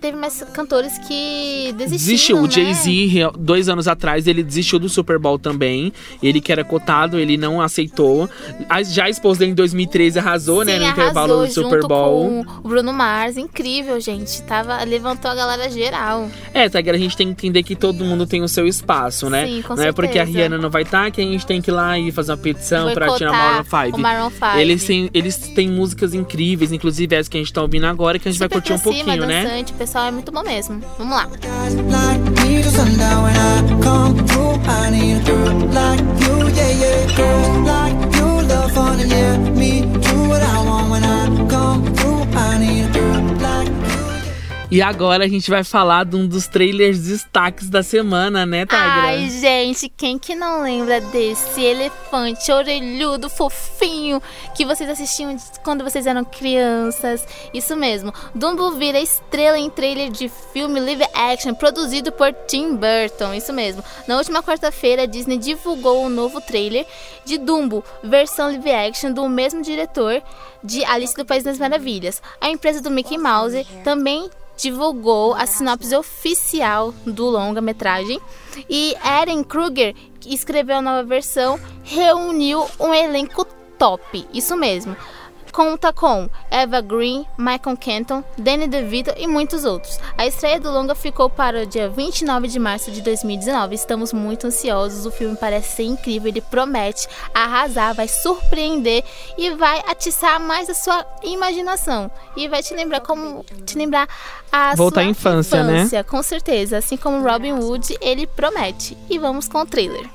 [0.00, 2.36] teve mais cantores que desistiram, Desistiu.
[2.38, 2.50] O né?
[2.50, 5.92] Jay-Z, re- dois anos atrás, ele desistiu do Super Bowl também.
[6.22, 8.28] Ele que era cotado, ele não aceitou.
[8.84, 12.44] Já a esposa dele em 2013 arrasou, né, Sim, no intervalo arrasou do Super Bowl.
[12.62, 14.42] o Bruno Mars, incrível, gente.
[14.42, 16.28] Tava, levantou a galera geral.
[16.52, 19.46] É, Tiger, a gente tem que entender que todo mundo tem o seu espaço, né?
[19.46, 20.38] Sim, com não é porque a certeza.
[20.38, 22.92] Rihanna não vai estar que a gente tem que ir lá e fazer uma petição
[22.92, 23.96] pra tirar o Maroon 5.
[23.96, 24.46] o Maroon 5.
[24.58, 28.28] Eles têm, eles têm músicas incríveis, inclusive essa que a gente tá ouvindo agora, que
[28.28, 29.44] a gente vai Super curtir um cima, pouquinho, né?
[29.44, 30.82] dançante, pessoal é muito bom mesmo.
[30.98, 31.28] Vamos lá.
[37.66, 38.06] like
[44.68, 48.78] E agora a gente vai falar de um dos trailers destaques da semana, né, Tigra?
[48.78, 54.20] Ai, gente, quem que não lembra desse elefante orelhudo, fofinho,
[54.56, 57.24] que vocês assistiam quando vocês eram crianças?
[57.54, 58.12] Isso mesmo.
[58.34, 63.34] Dumbo vira estrela em trailer de filme live action produzido por Tim Burton.
[63.34, 63.84] Isso mesmo.
[64.08, 66.84] Na última quarta-feira, a Disney divulgou o novo trailer
[67.24, 70.20] de Dumbo, versão live action do mesmo diretor
[70.62, 72.20] de Alice do País das Maravilhas.
[72.40, 78.20] A empresa do Mickey Mouse também divulgou a sinopse oficial do longa-metragem
[78.68, 83.44] e Eren Kruger, que escreveu a nova versão, reuniu um elenco
[83.78, 84.26] top.
[84.32, 84.96] Isso mesmo.
[85.56, 89.98] Conta com Eva Green, Michael Kenton, Danny DeVito e muitos outros.
[90.18, 93.74] A estreia do longa ficou para o dia 29 de março de 2019.
[93.74, 95.06] Estamos muito ansiosos.
[95.06, 96.28] O filme parece ser incrível.
[96.28, 99.02] Ele promete arrasar, vai surpreender
[99.38, 102.10] e vai atiçar mais a sua imaginação.
[102.36, 104.06] E vai te lembrar como te lembrar
[104.52, 105.78] a Voltar sua à infância, né?
[105.78, 106.76] infância, com certeza.
[106.76, 108.94] Assim como Robin Hood, ele promete.
[109.08, 110.06] E vamos com o trailer.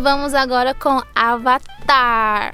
[0.00, 1.79] Vamos agora com Avatar.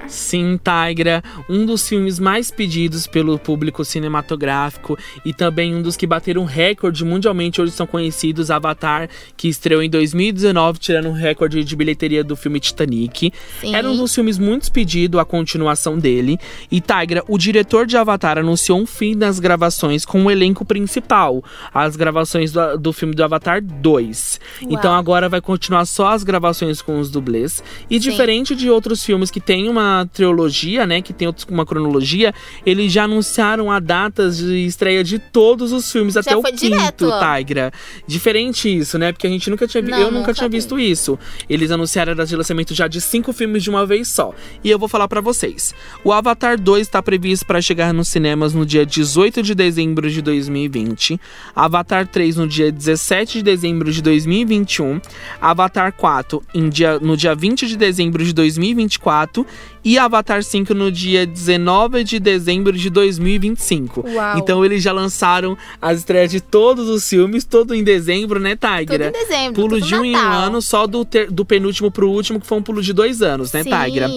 [0.07, 6.07] Sim, Tigra, um dos filmes mais pedidos pelo público cinematográfico e também um dos que
[6.07, 11.75] bateram recorde mundialmente hoje são conhecidos, Avatar, que estreou em 2019, tirando um recorde de
[11.75, 13.31] bilheteria do filme Titanic.
[13.61, 13.75] Sim.
[13.75, 16.39] Era um dos filmes muito pedido, a continuação dele.
[16.71, 21.43] E Tigra, o diretor de Avatar anunciou um fim das gravações com o elenco principal,
[21.73, 24.39] as gravações do, do filme do Avatar 2.
[24.63, 24.71] Uau.
[24.71, 27.63] Então agora vai continuar só as gravações com os dublês.
[27.89, 28.09] E Sim.
[28.09, 32.33] diferente de outros filmes que tem uma trilogia, né, que tem outros com uma cronologia,
[32.65, 37.05] eles já anunciaram a datas de estreia de todos os filmes até o quinto, direto.
[37.37, 37.71] Tigra.
[38.07, 39.11] Diferente isso, né?
[39.11, 40.57] Porque a gente nunca tinha vi- Não, eu nunca tinha vi.
[40.57, 41.17] visto isso.
[41.49, 44.33] Eles anunciaram a data de lançamento já de cinco filmes de uma vez só.
[44.63, 45.73] E eu vou falar pra vocês.
[46.03, 50.21] O Avatar 2 está previsto para chegar nos cinemas no dia 18 de dezembro de
[50.21, 51.19] 2020.
[51.55, 54.99] Avatar 3 no dia 17 de dezembro de 2021.
[55.41, 59.06] Avatar 4 em dia, no dia 20 de dezembro de 2024.
[59.07, 59.45] 2024
[59.89, 64.05] e Avatar 5 no dia 19 de dezembro de 2025.
[64.05, 64.37] Uau.
[64.37, 69.11] Então eles já lançaram as estreias de todos os filmes, todo em dezembro, né, Tigra?
[69.11, 72.09] Tudo em dezembro, Pulo de um em um ano, só do, ter- do penúltimo pro
[72.09, 73.69] último, que foi um pulo de dois anos, né, Sim.
[73.69, 74.09] Tigra?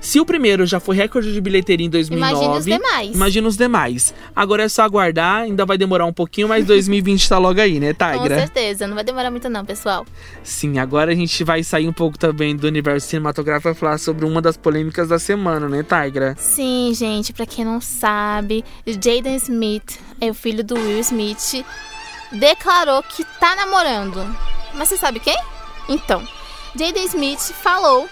[0.00, 3.14] Se o primeiro já foi recorde de bilheteria em 2009, Imagine os demais.
[3.16, 4.14] imagina os demais.
[4.34, 7.92] Agora é só aguardar, ainda vai demorar um pouquinho, mas 2020 tá logo aí, né,
[7.92, 8.38] Com Tigra?
[8.38, 10.06] certeza, não vai demorar muito não, pessoal.
[10.44, 14.24] Sim, agora a gente vai sair um pouco também do universo cinematográfico e falar sobre
[14.24, 16.34] uma das polêmicas da semana, né, Tigra?
[16.38, 21.64] Sim, gente, pra quem não sabe, Jaden Smith é o filho do Will Smith,
[22.32, 24.24] declarou que tá namorando.
[24.74, 25.38] Mas você sabe quem?
[25.88, 26.26] Então,
[26.74, 28.08] Jaden Smith falou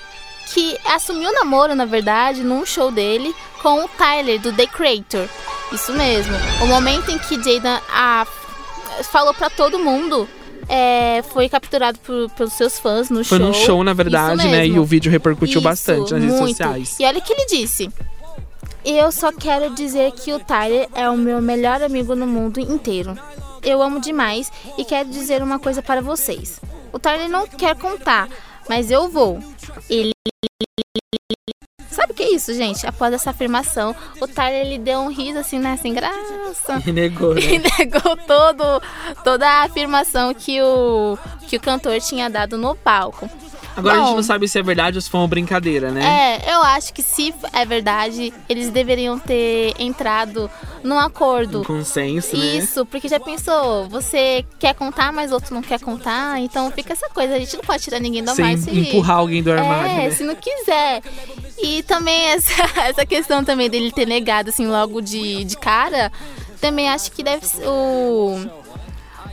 [0.52, 5.28] que assumiu o namoro, na verdade, num show dele com o Tyler, do The Creator.
[5.72, 6.34] Isso mesmo.
[6.62, 8.26] O momento em que Jaden ah,
[9.10, 10.28] falou pra todo mundo
[10.68, 13.46] é, foi capturado por- pelos seus fãs no Foi show.
[13.46, 14.66] num show, na verdade, né?
[14.66, 16.57] E o vídeo repercutiu Isso, bastante nas redes muito.
[16.57, 16.96] sociais.
[16.98, 17.90] E olha o que ele disse.
[18.85, 23.16] Eu só quero dizer que o Tyler é o meu melhor amigo no mundo inteiro.
[23.62, 26.61] Eu amo demais e quero dizer uma coisa para vocês.
[26.92, 28.29] O Tyler não quer contar,
[28.68, 29.38] mas eu vou.
[29.88, 30.13] Ele
[32.04, 32.86] Sabe o que é isso, gente?
[32.86, 36.82] Após essa afirmação, o Tyler ele deu um riso assim, né, sem graça.
[36.86, 37.64] E negou, E né?
[37.78, 38.82] negou todo,
[39.24, 41.16] toda a afirmação que o,
[41.48, 43.26] que o cantor tinha dado no palco.
[43.76, 44.16] Agora a gente Bom.
[44.16, 46.40] não sabe se é verdade ou se foi uma brincadeira, né?
[46.44, 50.50] É, eu acho que se é verdade, eles deveriam ter entrado
[50.82, 51.60] num acordo.
[51.60, 52.44] Um consenso, né?
[52.56, 57.08] Isso, porque já pensou, você quer contar, mas outro não quer contar, então fica essa
[57.08, 59.90] coisa, a gente não pode tirar ninguém do Sem armário se empurrar alguém do armário,
[59.90, 60.10] é, né?
[60.10, 61.02] se não quiser.
[61.62, 62.52] E também essa,
[62.88, 66.12] essa questão também dele ter negado assim logo de, de cara,
[66.60, 68.63] também acho que deve ser o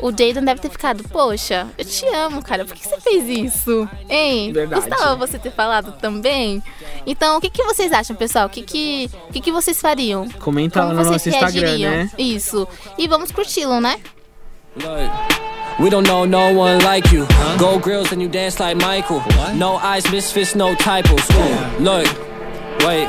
[0.01, 3.87] o Jaden deve ter ficado, poxa, eu te amo, cara, por que você fez isso?
[4.09, 4.51] Hein?
[4.51, 4.89] Verdade.
[4.89, 6.61] Gostava você ter falado também?
[7.05, 8.47] Então, o que, que vocês acham, pessoal?
[8.47, 10.27] O que, que, o que, que vocês fariam?
[10.39, 12.11] Comenta lá no vocês nosso Instagram, né?
[12.17, 12.67] Isso.
[12.97, 13.99] E vamos curti-lo, né?
[15.79, 17.27] We don't know no one like you.
[17.57, 19.23] Gold grills and you dance like Michael.
[19.55, 21.27] No eyes, misfits, no typos.
[21.31, 22.07] Ooh, Look,
[22.85, 23.07] wait.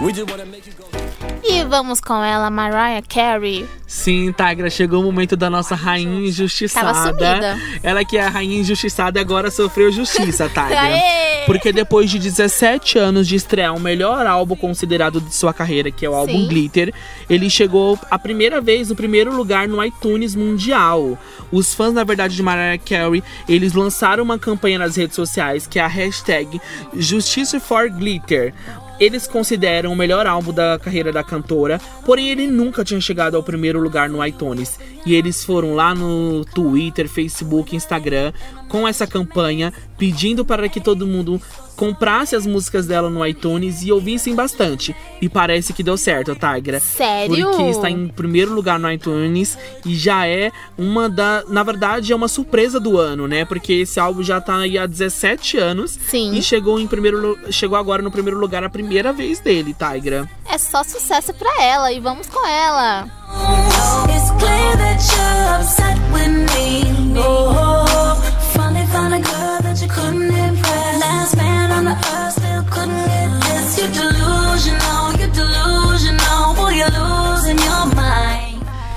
[0.00, 1.03] We just wanna make you go.
[1.46, 3.66] E vamos com ela, Mariah Carey.
[3.86, 6.92] Sim, Tigra, chegou o momento da nossa rainha injustiçada.
[6.92, 7.58] Tava sumida.
[7.82, 10.80] Ela que é a rainha injustiçada agora sofreu justiça, Tigra.
[10.80, 11.44] Aê!
[11.46, 16.06] Porque depois de 17 anos de estrear o melhor álbum considerado de sua carreira, que
[16.06, 16.48] é o álbum Sim.
[16.48, 16.94] Glitter,
[17.28, 21.18] ele chegou a primeira vez no primeiro lugar no iTunes Mundial.
[21.52, 25.78] Os fãs, na verdade, de Mariah Carey, eles lançaram uma campanha nas redes sociais que
[25.78, 26.60] é a hashtag
[26.94, 28.54] Justice for Glitter.
[28.98, 33.42] Eles consideram o melhor álbum da carreira da cantora, porém ele nunca tinha chegado ao
[33.42, 34.78] primeiro lugar no iTunes.
[35.04, 38.32] E eles foram lá no Twitter, Facebook, Instagram
[38.68, 41.40] com essa campanha pedindo para que todo mundo
[41.76, 44.94] comprasse as músicas dela no iTunes e ouvissem bastante.
[45.20, 46.80] E parece que deu certo, Tigra.
[46.80, 47.50] Sério?
[47.50, 51.44] Porque está em primeiro lugar no iTunes e já é uma da.
[51.48, 53.44] Na verdade, é uma surpresa do ano, né?
[53.44, 55.98] Porque esse álbum já tá aí há 17 anos.
[56.08, 56.34] Sim.
[56.34, 60.28] E chegou em primeiro chegou agora no primeiro lugar a primeira vez dele, Tigra.
[60.48, 63.08] É só sucesso pra ela e vamos com ela.
[64.08, 67.18] It's clear that you're upset with me.
[67.18, 67.93] Oh,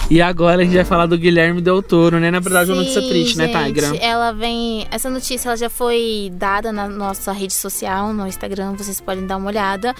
[0.09, 2.31] E agora a gente vai falar do Guilherme Del Toro, né?
[2.31, 3.97] Na verdade, é uma notícia Sim, triste, né, gente, Tigra?
[3.97, 4.87] Ela vem.
[4.89, 9.35] Essa notícia ela já foi dada na nossa rede social, no Instagram, vocês podem dar
[9.35, 9.93] uma olhada.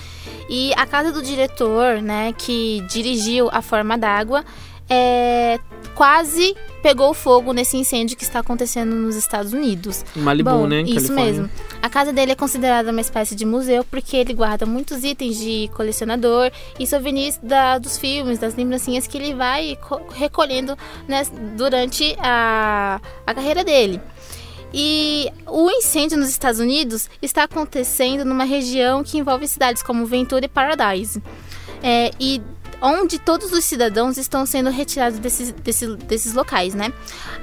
[0.50, 4.46] E a casa do diretor, né, que dirigiu A Forma d'Água,
[4.90, 5.60] é,
[5.96, 10.06] quase pegou fogo nesse incêndio que está acontecendo nos Estados Unidos.
[10.16, 10.82] Em Malibu, Bom, né?
[10.84, 11.26] Isso Califórnia.
[11.26, 11.50] mesmo.
[11.82, 15.70] A casa dele é considerada uma espécie de museu porque ele guarda muitos itens de
[15.76, 21.24] colecionador e souvenirs da- dos filmes, das lembrancinhas que ele vai co- recolhendo né,
[21.58, 24.00] durante a, a carreira dele.
[24.74, 30.46] E o incêndio nos Estados Unidos está acontecendo numa região que envolve cidades como Ventura
[30.46, 31.22] e Paradise.
[31.82, 32.42] É, e
[32.82, 36.92] onde todos os cidadãos estão sendo retirados desses, desses, desses locais, né?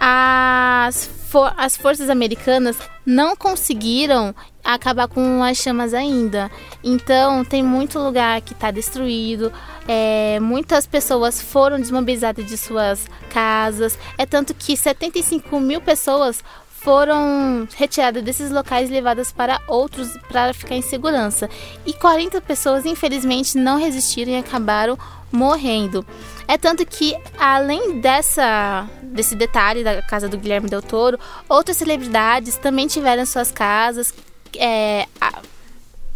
[0.01, 6.51] As, for- as forças americanas não conseguiram acabar com as chamas ainda.
[6.83, 9.53] Então tem muito lugar que está destruído.
[9.87, 13.99] é, muitas pessoas foram desmobilizadas de suas casas.
[14.17, 16.43] É tanto que 75 mil pessoas
[16.85, 21.49] foram retiradas desses locais e levadas para outros para ficar em segurança.
[21.87, 24.99] E 40 pessoas, infelizmente, não resistiram e acabaram
[25.33, 26.07] morrendo.
[26.47, 31.19] É tanto que, além dessa, desse detalhe da casa do Guilherme Del Toro,
[31.49, 34.13] outras celebridades também tiveram suas casas
[34.59, 35.07] é,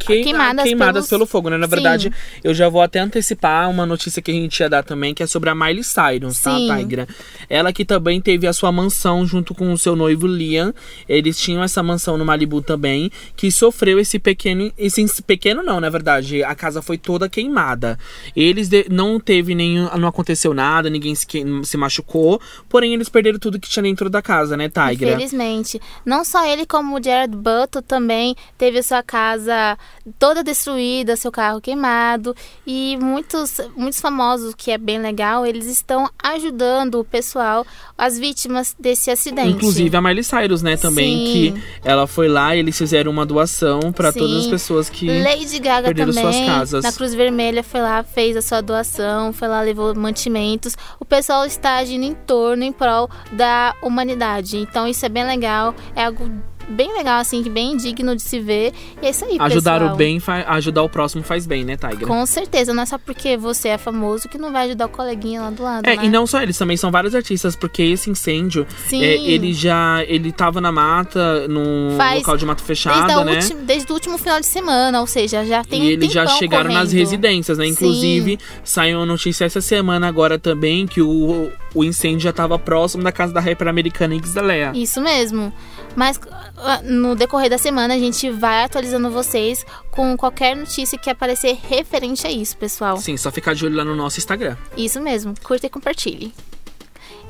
[0.09, 1.57] queimadas, queimadas pelos- pelo fogo, né?
[1.57, 1.71] Na Sim.
[1.71, 5.23] verdade, eu já vou até antecipar uma notícia que a gente ia dar também, que
[5.23, 6.69] é sobre a Miley Cyrus, tá, Sim.
[6.77, 7.07] Tigra?
[7.49, 10.73] Ela que também teve a sua mansão junto com o seu noivo Liam.
[11.09, 14.73] Eles tinham essa mansão no Malibu também, que sofreu esse pequeno.
[14.77, 16.43] Esse pequeno não, na verdade.
[16.43, 17.99] A casa foi toda queimada.
[18.37, 19.89] Eles de- não teve nenhum.
[19.97, 21.27] Não aconteceu nada, ninguém se,
[21.65, 22.41] se machucou.
[22.69, 25.11] Porém, eles perderam tudo que tinha dentro da casa, né, Tigra?
[25.13, 25.81] Infelizmente.
[26.05, 29.77] Não só ele, como o Jared Butler também teve a sua casa
[30.19, 32.35] toda destruída, seu carro queimado.
[32.67, 38.75] E muitos, muitos famosos, que é bem legal, eles estão ajudando o pessoal, as vítimas
[38.79, 39.51] desse acidente.
[39.51, 41.33] Inclusive a Miley Cyrus, né, também, Sim.
[41.33, 43.93] que ela foi lá e eles fizeram uma doação Sim.
[43.93, 45.07] todas as pessoas que.
[45.07, 46.85] Lady Gaga perderam também, suas casas.
[46.85, 50.77] na Cruz Vermelha, foi lá, fez a sua doação, foi lá, levou mantimentos.
[50.99, 54.59] O pessoal está agindo em torno, em prol da humanidade.
[54.59, 56.31] Então isso é bem legal, é algo
[56.69, 58.73] bem legal, assim, que bem digno de se ver.
[59.03, 59.95] E é isso aí, Ajudar pessoal.
[59.95, 62.07] o bem, ajudar o próximo faz bem, né, Tigra?
[62.07, 65.41] Com certeza, não é só porque você é famoso que não vai ajudar o coleguinha
[65.43, 66.05] lá do lado, É, né?
[66.05, 69.03] e não só eles, também são vários artistas, porque esse incêndio, Sim.
[69.03, 73.35] é, ele já, ele tava na mata, num Faz local de mato fechado, a né?
[73.37, 76.65] ulti- desde o último final de semana, ou seja, já tem e eles já chegaram
[76.71, 76.99] nas correndo.
[76.99, 77.67] residências, né?
[77.67, 83.05] Inclusive, saiu uma notícia essa semana agora também que o, o incêndio já tava próximo
[83.05, 84.73] da casa da rapper americana Ixalea.
[84.75, 85.53] Isso mesmo.
[85.95, 86.21] Mas
[86.57, 91.57] ah, no decorrer da semana a gente vai atualizando vocês com qualquer notícia que aparecer
[91.69, 92.97] referente a isso, pessoal.
[92.97, 94.57] Sim, só ficar de olho lá no nosso Instagram.
[94.77, 96.35] Isso mesmo, curta e compartilhe.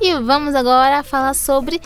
[0.01, 1.79] E vamos agora falar sobre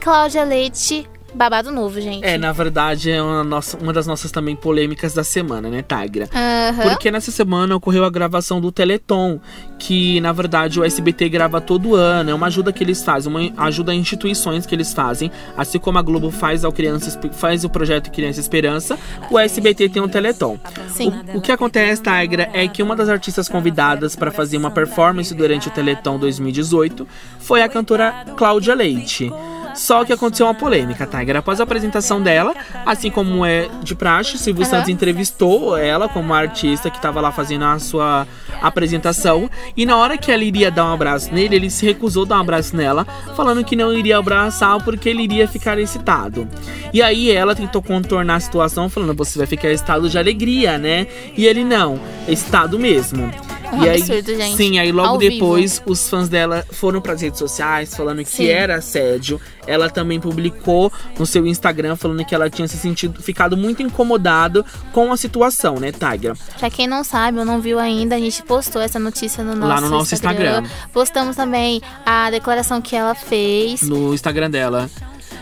[0.00, 2.24] Cláudia Leite, babado novo, gente.
[2.24, 6.28] É, na verdade, é uma, nossa, uma das nossas também polêmicas da semana, né, Tigra?
[6.34, 6.88] Aham.
[6.90, 9.38] Porque nessa semana ocorreu a gravação do Teleton,
[9.78, 12.30] que na verdade o SBT grava todo ano.
[12.30, 15.30] É uma ajuda que eles fazem, uma ajuda a instituições que eles fazem.
[15.56, 18.98] Assim como a Globo faz ao Criança Espe- faz o projeto Criança Esperança,
[19.30, 20.58] o SBT tem o Teleton.
[20.88, 21.12] Sim.
[21.34, 25.34] O, o que acontece, Tigra, é que uma das artistas convidadas para fazer uma performance
[25.34, 27.06] durante o Teleton 2018
[27.40, 29.30] foi a cantora Cláudia Leite.
[29.76, 31.36] Só que aconteceu uma polêmica, Tiger.
[31.36, 32.54] Após a apresentação dela,
[32.84, 34.70] assim como é de praxe, Silvio Aham.
[34.70, 38.26] Santos entrevistou ela como artista que estava lá fazendo a sua
[38.60, 39.50] apresentação.
[39.76, 42.36] E na hora que ela iria dar um abraço nele, ele se recusou a dar
[42.38, 46.48] um abraço nela, falando que não iria abraçar porque ele iria ficar excitado.
[46.92, 51.06] E aí ela tentou contornar a situação, falando: você vai ficar excitado de alegria, né?
[51.36, 53.30] E ele não, excitado mesmo.
[53.72, 54.56] Um e aí, absurdo, gente.
[54.56, 55.32] sim, aí logo Ao vivo.
[55.32, 58.46] depois os fãs dela foram para as redes sociais falando que Sim.
[58.46, 59.40] era assédio.
[59.66, 64.64] Ela também publicou no seu Instagram falando que ela tinha se sentido ficado muito incomodado
[64.92, 66.34] com a situação, né, Tigra?
[66.58, 69.68] Pra quem não sabe ou não viu ainda, a gente postou essa notícia no nosso,
[69.68, 70.64] Lá no nosso Instagram.
[70.92, 73.82] Postamos também a declaração que ela fez.
[73.82, 74.88] No Instagram dela.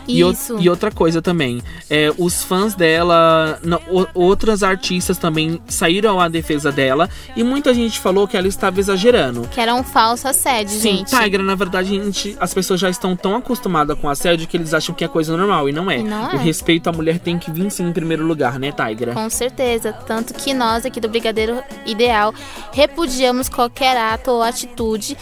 [0.06, 5.60] E, o- e outra coisa também, é, os fãs dela, não, o- outras artistas também
[5.66, 9.48] saíram à defesa dela e muita gente falou que ela estava exagerando.
[9.50, 11.16] Que era um falso assédio, Sim, gente.
[11.16, 14.74] Tigra, na verdade, a gente, as pessoas já estão tão acostumadas com assédio que eles
[14.74, 15.98] acham que é coisa normal, e não é.
[15.98, 16.34] E não é.
[16.34, 19.12] O respeito à mulher tem que vir sim em primeiro lugar, né, Tigra?
[19.14, 19.92] Com certeza.
[19.92, 22.34] Tanto que nós aqui do Brigadeiro Ideal
[22.72, 25.16] repudiamos qualquer ato ou atitude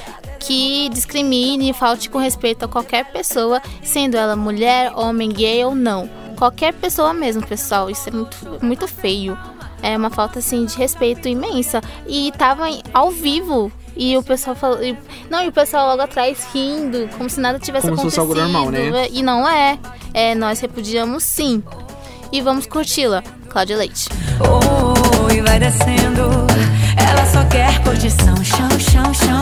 [0.47, 5.75] que discrimine e falte com respeito a qualquer pessoa, sendo ela mulher, homem, gay ou
[5.75, 6.09] não.
[6.37, 7.89] Qualquer pessoa mesmo, pessoal.
[7.89, 9.39] Isso é muito, muito feio.
[9.83, 11.81] É uma falta assim de respeito imensa.
[12.07, 13.71] E tava em- ao vivo.
[13.97, 14.83] E o pessoal falou.
[14.83, 14.97] e-
[15.31, 18.41] Não, e o pessoal logo atrás rindo, como se nada tivesse Como se fosse acontecido.
[18.43, 19.09] algo normal, né?
[19.13, 19.79] E não é.
[20.15, 20.35] é.
[20.35, 21.63] Nós repudiamos sim.
[22.33, 23.23] E vamos curti-la.
[23.51, 24.09] Cláudia Leite.
[24.41, 26.23] Oh, e vai descendo.
[26.97, 29.42] Ela só quer curtição, chão, chão, chão.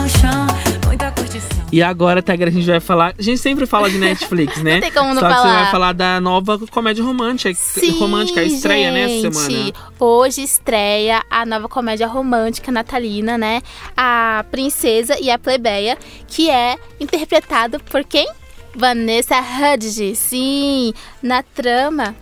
[1.71, 3.15] E agora, Tigra, a gente vai falar.
[3.17, 4.73] A gente sempre fala de Netflix, né?
[4.75, 5.61] Não tem como não Só que você falar.
[5.61, 9.33] vai falar da nova comédia romântica, Sim, romântica, a estreia, né, gente.
[9.33, 9.73] semana.
[9.99, 13.61] Hoje estreia a nova comédia romântica natalina, né?
[13.95, 15.97] A Princesa e a Plebeia,
[16.27, 18.29] que é interpretado por quem?
[18.75, 20.17] Vanessa Hudgens.
[20.17, 22.15] Sim, na trama.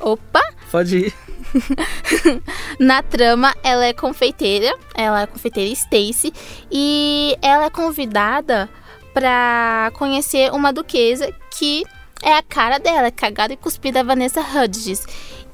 [0.00, 0.40] Opa!
[0.70, 1.14] Pode ir.
[2.78, 6.32] Na trama, ela é confeiteira, ela é confeiteira Stacy
[6.70, 8.68] e ela é convidada
[9.12, 11.84] pra conhecer uma duquesa que
[12.22, 15.04] é a cara dela, cagada e cuspida Vanessa Hudgens.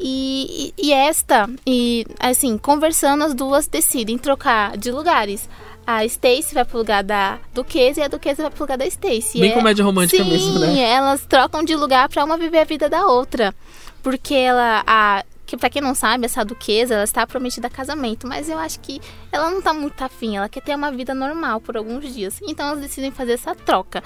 [0.00, 5.48] E, e, e esta, e assim, conversando, as duas decidem trocar de lugares.
[5.84, 9.40] A Stacy vai pro lugar da duquesa e a duquesa vai pro lugar da Stacy.
[9.40, 10.78] Bem É- comédia romântica Sim, mesmo, né?
[10.78, 13.54] elas trocam de lugar pra uma viver a vida da outra.
[14.02, 18.26] Porque ela, a, que pra quem não sabe, essa duquesa, ela está prometida a casamento,
[18.26, 19.00] mas eu acho que
[19.32, 22.38] ela não tá muito afim, ela quer ter uma vida normal por alguns dias.
[22.46, 24.04] Então elas decidem fazer essa troca.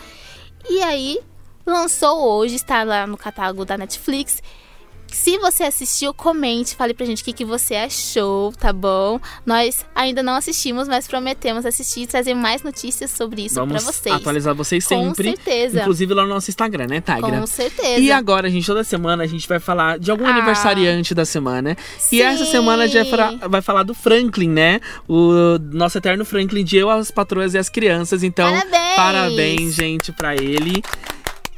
[0.70, 1.18] E aí,
[1.66, 4.40] lançou hoje, está lá no catálogo da Netflix,
[5.12, 9.20] Se você assistiu, comente, fale pra gente o que, que você achou, tá bom?
[9.44, 13.92] Nós ainda não assistimos, mas prometemos assistir e trazer mais notícias sobre isso Vamos pra
[13.92, 14.14] vocês.
[14.16, 15.24] atualizar vocês Com sempre.
[15.36, 15.80] certeza.
[15.80, 17.38] Inclusive lá no nosso Instagram, né, Tigra?
[17.40, 18.00] Com certeza.
[18.00, 20.30] E agora, gente, toda semana a gente vai falar de algum Ah.
[20.30, 21.76] aniversariante da semana.
[22.10, 22.50] E essa Sim.
[22.50, 24.80] semana a gente vai falar, vai falar do Franklin, né?
[25.06, 28.22] O nosso eterno Franklin de Eu, as Patroas e as Crianças.
[28.22, 28.96] Então, Parabéns!
[28.96, 30.82] parabéns, gente, pra ele.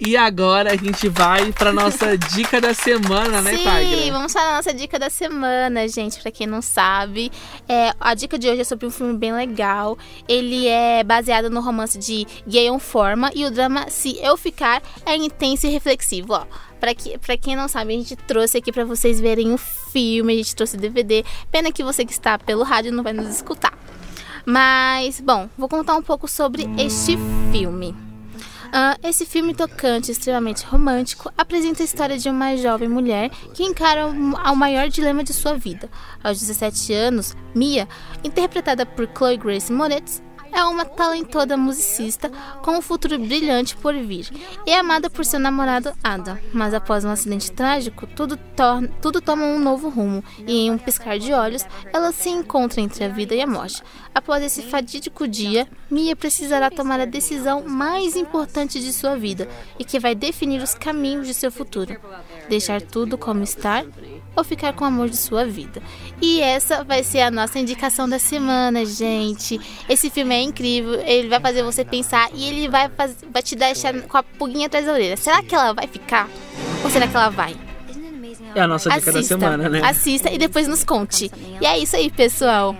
[0.00, 4.12] E agora a gente vai pra nossa dica da semana, né, Sim, Tigra?
[4.12, 7.30] vamos falar a nossa dica da semana, gente, pra quem não sabe.
[7.68, 9.96] É, a dica de hoje é sobre um filme bem legal.
[10.28, 15.16] Ele é baseado no romance de Gayon Forma e o drama Se Eu Ficar é
[15.16, 16.44] intenso e reflexivo, ó.
[16.80, 20.34] Pra, que, pra quem não sabe, a gente trouxe aqui pra vocês verem o filme,
[20.34, 21.24] a gente trouxe DVD.
[21.50, 23.72] Pena que você que está pelo rádio não vai nos escutar.
[24.44, 27.16] Mas, bom, vou contar um pouco sobre este
[27.52, 27.94] filme.
[28.76, 34.08] Ah, esse filme tocante, extremamente romântico, apresenta a história de uma jovem mulher que encara
[34.08, 35.88] o maior dilema de sua vida.
[36.24, 37.86] Aos 17 anos, Mia,
[38.24, 40.20] interpretada por Chloe Grace Moretz,
[40.54, 42.30] é uma talentosa musicista
[42.62, 44.30] com um futuro brilhante por vir
[44.64, 46.38] e é amada por seu namorado Adam.
[46.52, 50.78] Mas após um acidente trágico, tudo, torna, tudo toma um novo rumo e em um
[50.78, 53.82] piscar de olhos, ela se encontra entre a vida e a morte.
[54.14, 59.48] Após esse fatídico dia, Mia precisará tomar a decisão mais importante de sua vida
[59.78, 61.96] e que vai definir os caminhos de seu futuro.
[62.48, 63.84] Deixar tudo como está
[64.36, 65.82] ou ficar com o amor de sua vida.
[66.20, 69.60] E essa vai ser a nossa indicação da semana, gente.
[69.88, 73.54] Esse filme é incrível, ele vai fazer você pensar e ele vai, faz- vai te
[73.54, 75.16] deixar com a pulguinha atrás da orelha.
[75.16, 76.28] Será que ela vai ficar?
[76.82, 77.54] Ou será que ela vai?
[78.54, 79.80] É a nossa dica da semana, né?
[79.84, 81.30] Assista e depois nos conte.
[81.60, 82.76] E é isso aí, pessoal.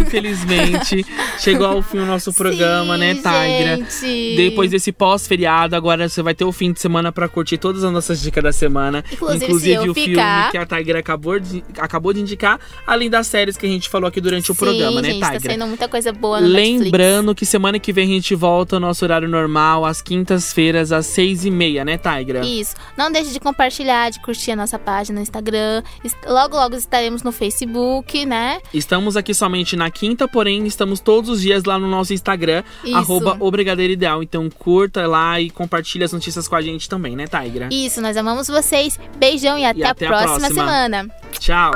[0.00, 1.04] Infelizmente,
[1.38, 3.76] chegou ao fim o nosso programa, né, Sim, Tigra?
[3.76, 4.36] gente.
[4.36, 7.92] Depois desse pós-feriado, agora você vai ter o fim de semana pra curtir todas as
[7.92, 9.04] nossas dicas da semana.
[9.12, 13.26] Inclusive, eu o ficar- filme que a Tigra acabou de, acabou de indicar, além das
[13.26, 15.50] séries que a gente falou aqui durante o programa, Sim, né, gente, tá Tigra?
[15.50, 16.80] saindo muita coisa boa no Netflix.
[16.84, 21.06] Lembrando que semana que vem a gente volta ao nosso horário normal, às quintas-feiras, às
[21.06, 22.40] seis e meia, né, Tigra?
[22.44, 22.74] Isso.
[22.96, 25.82] Não deixe de compartilhar, de curtir a nossa página no Instagram.
[26.26, 28.60] Logo, logo estaremos no Facebook, né?
[28.72, 32.96] Estamos aqui somente na quinta, porém estamos todos os dias lá no nosso Instagram, Isso.
[32.96, 33.38] arroba
[33.80, 34.22] Ideal.
[34.22, 37.68] Então curta lá e compartilhe as notícias com a gente também, né, Tigra?
[37.70, 38.98] Isso, nós amamos vocês.
[39.16, 40.64] Beijão e até, até a a próxima, próxima.
[40.66, 41.08] semana.
[41.38, 41.72] Tchau!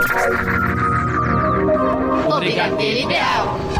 [2.28, 3.73] O Brigadeiro Ideal.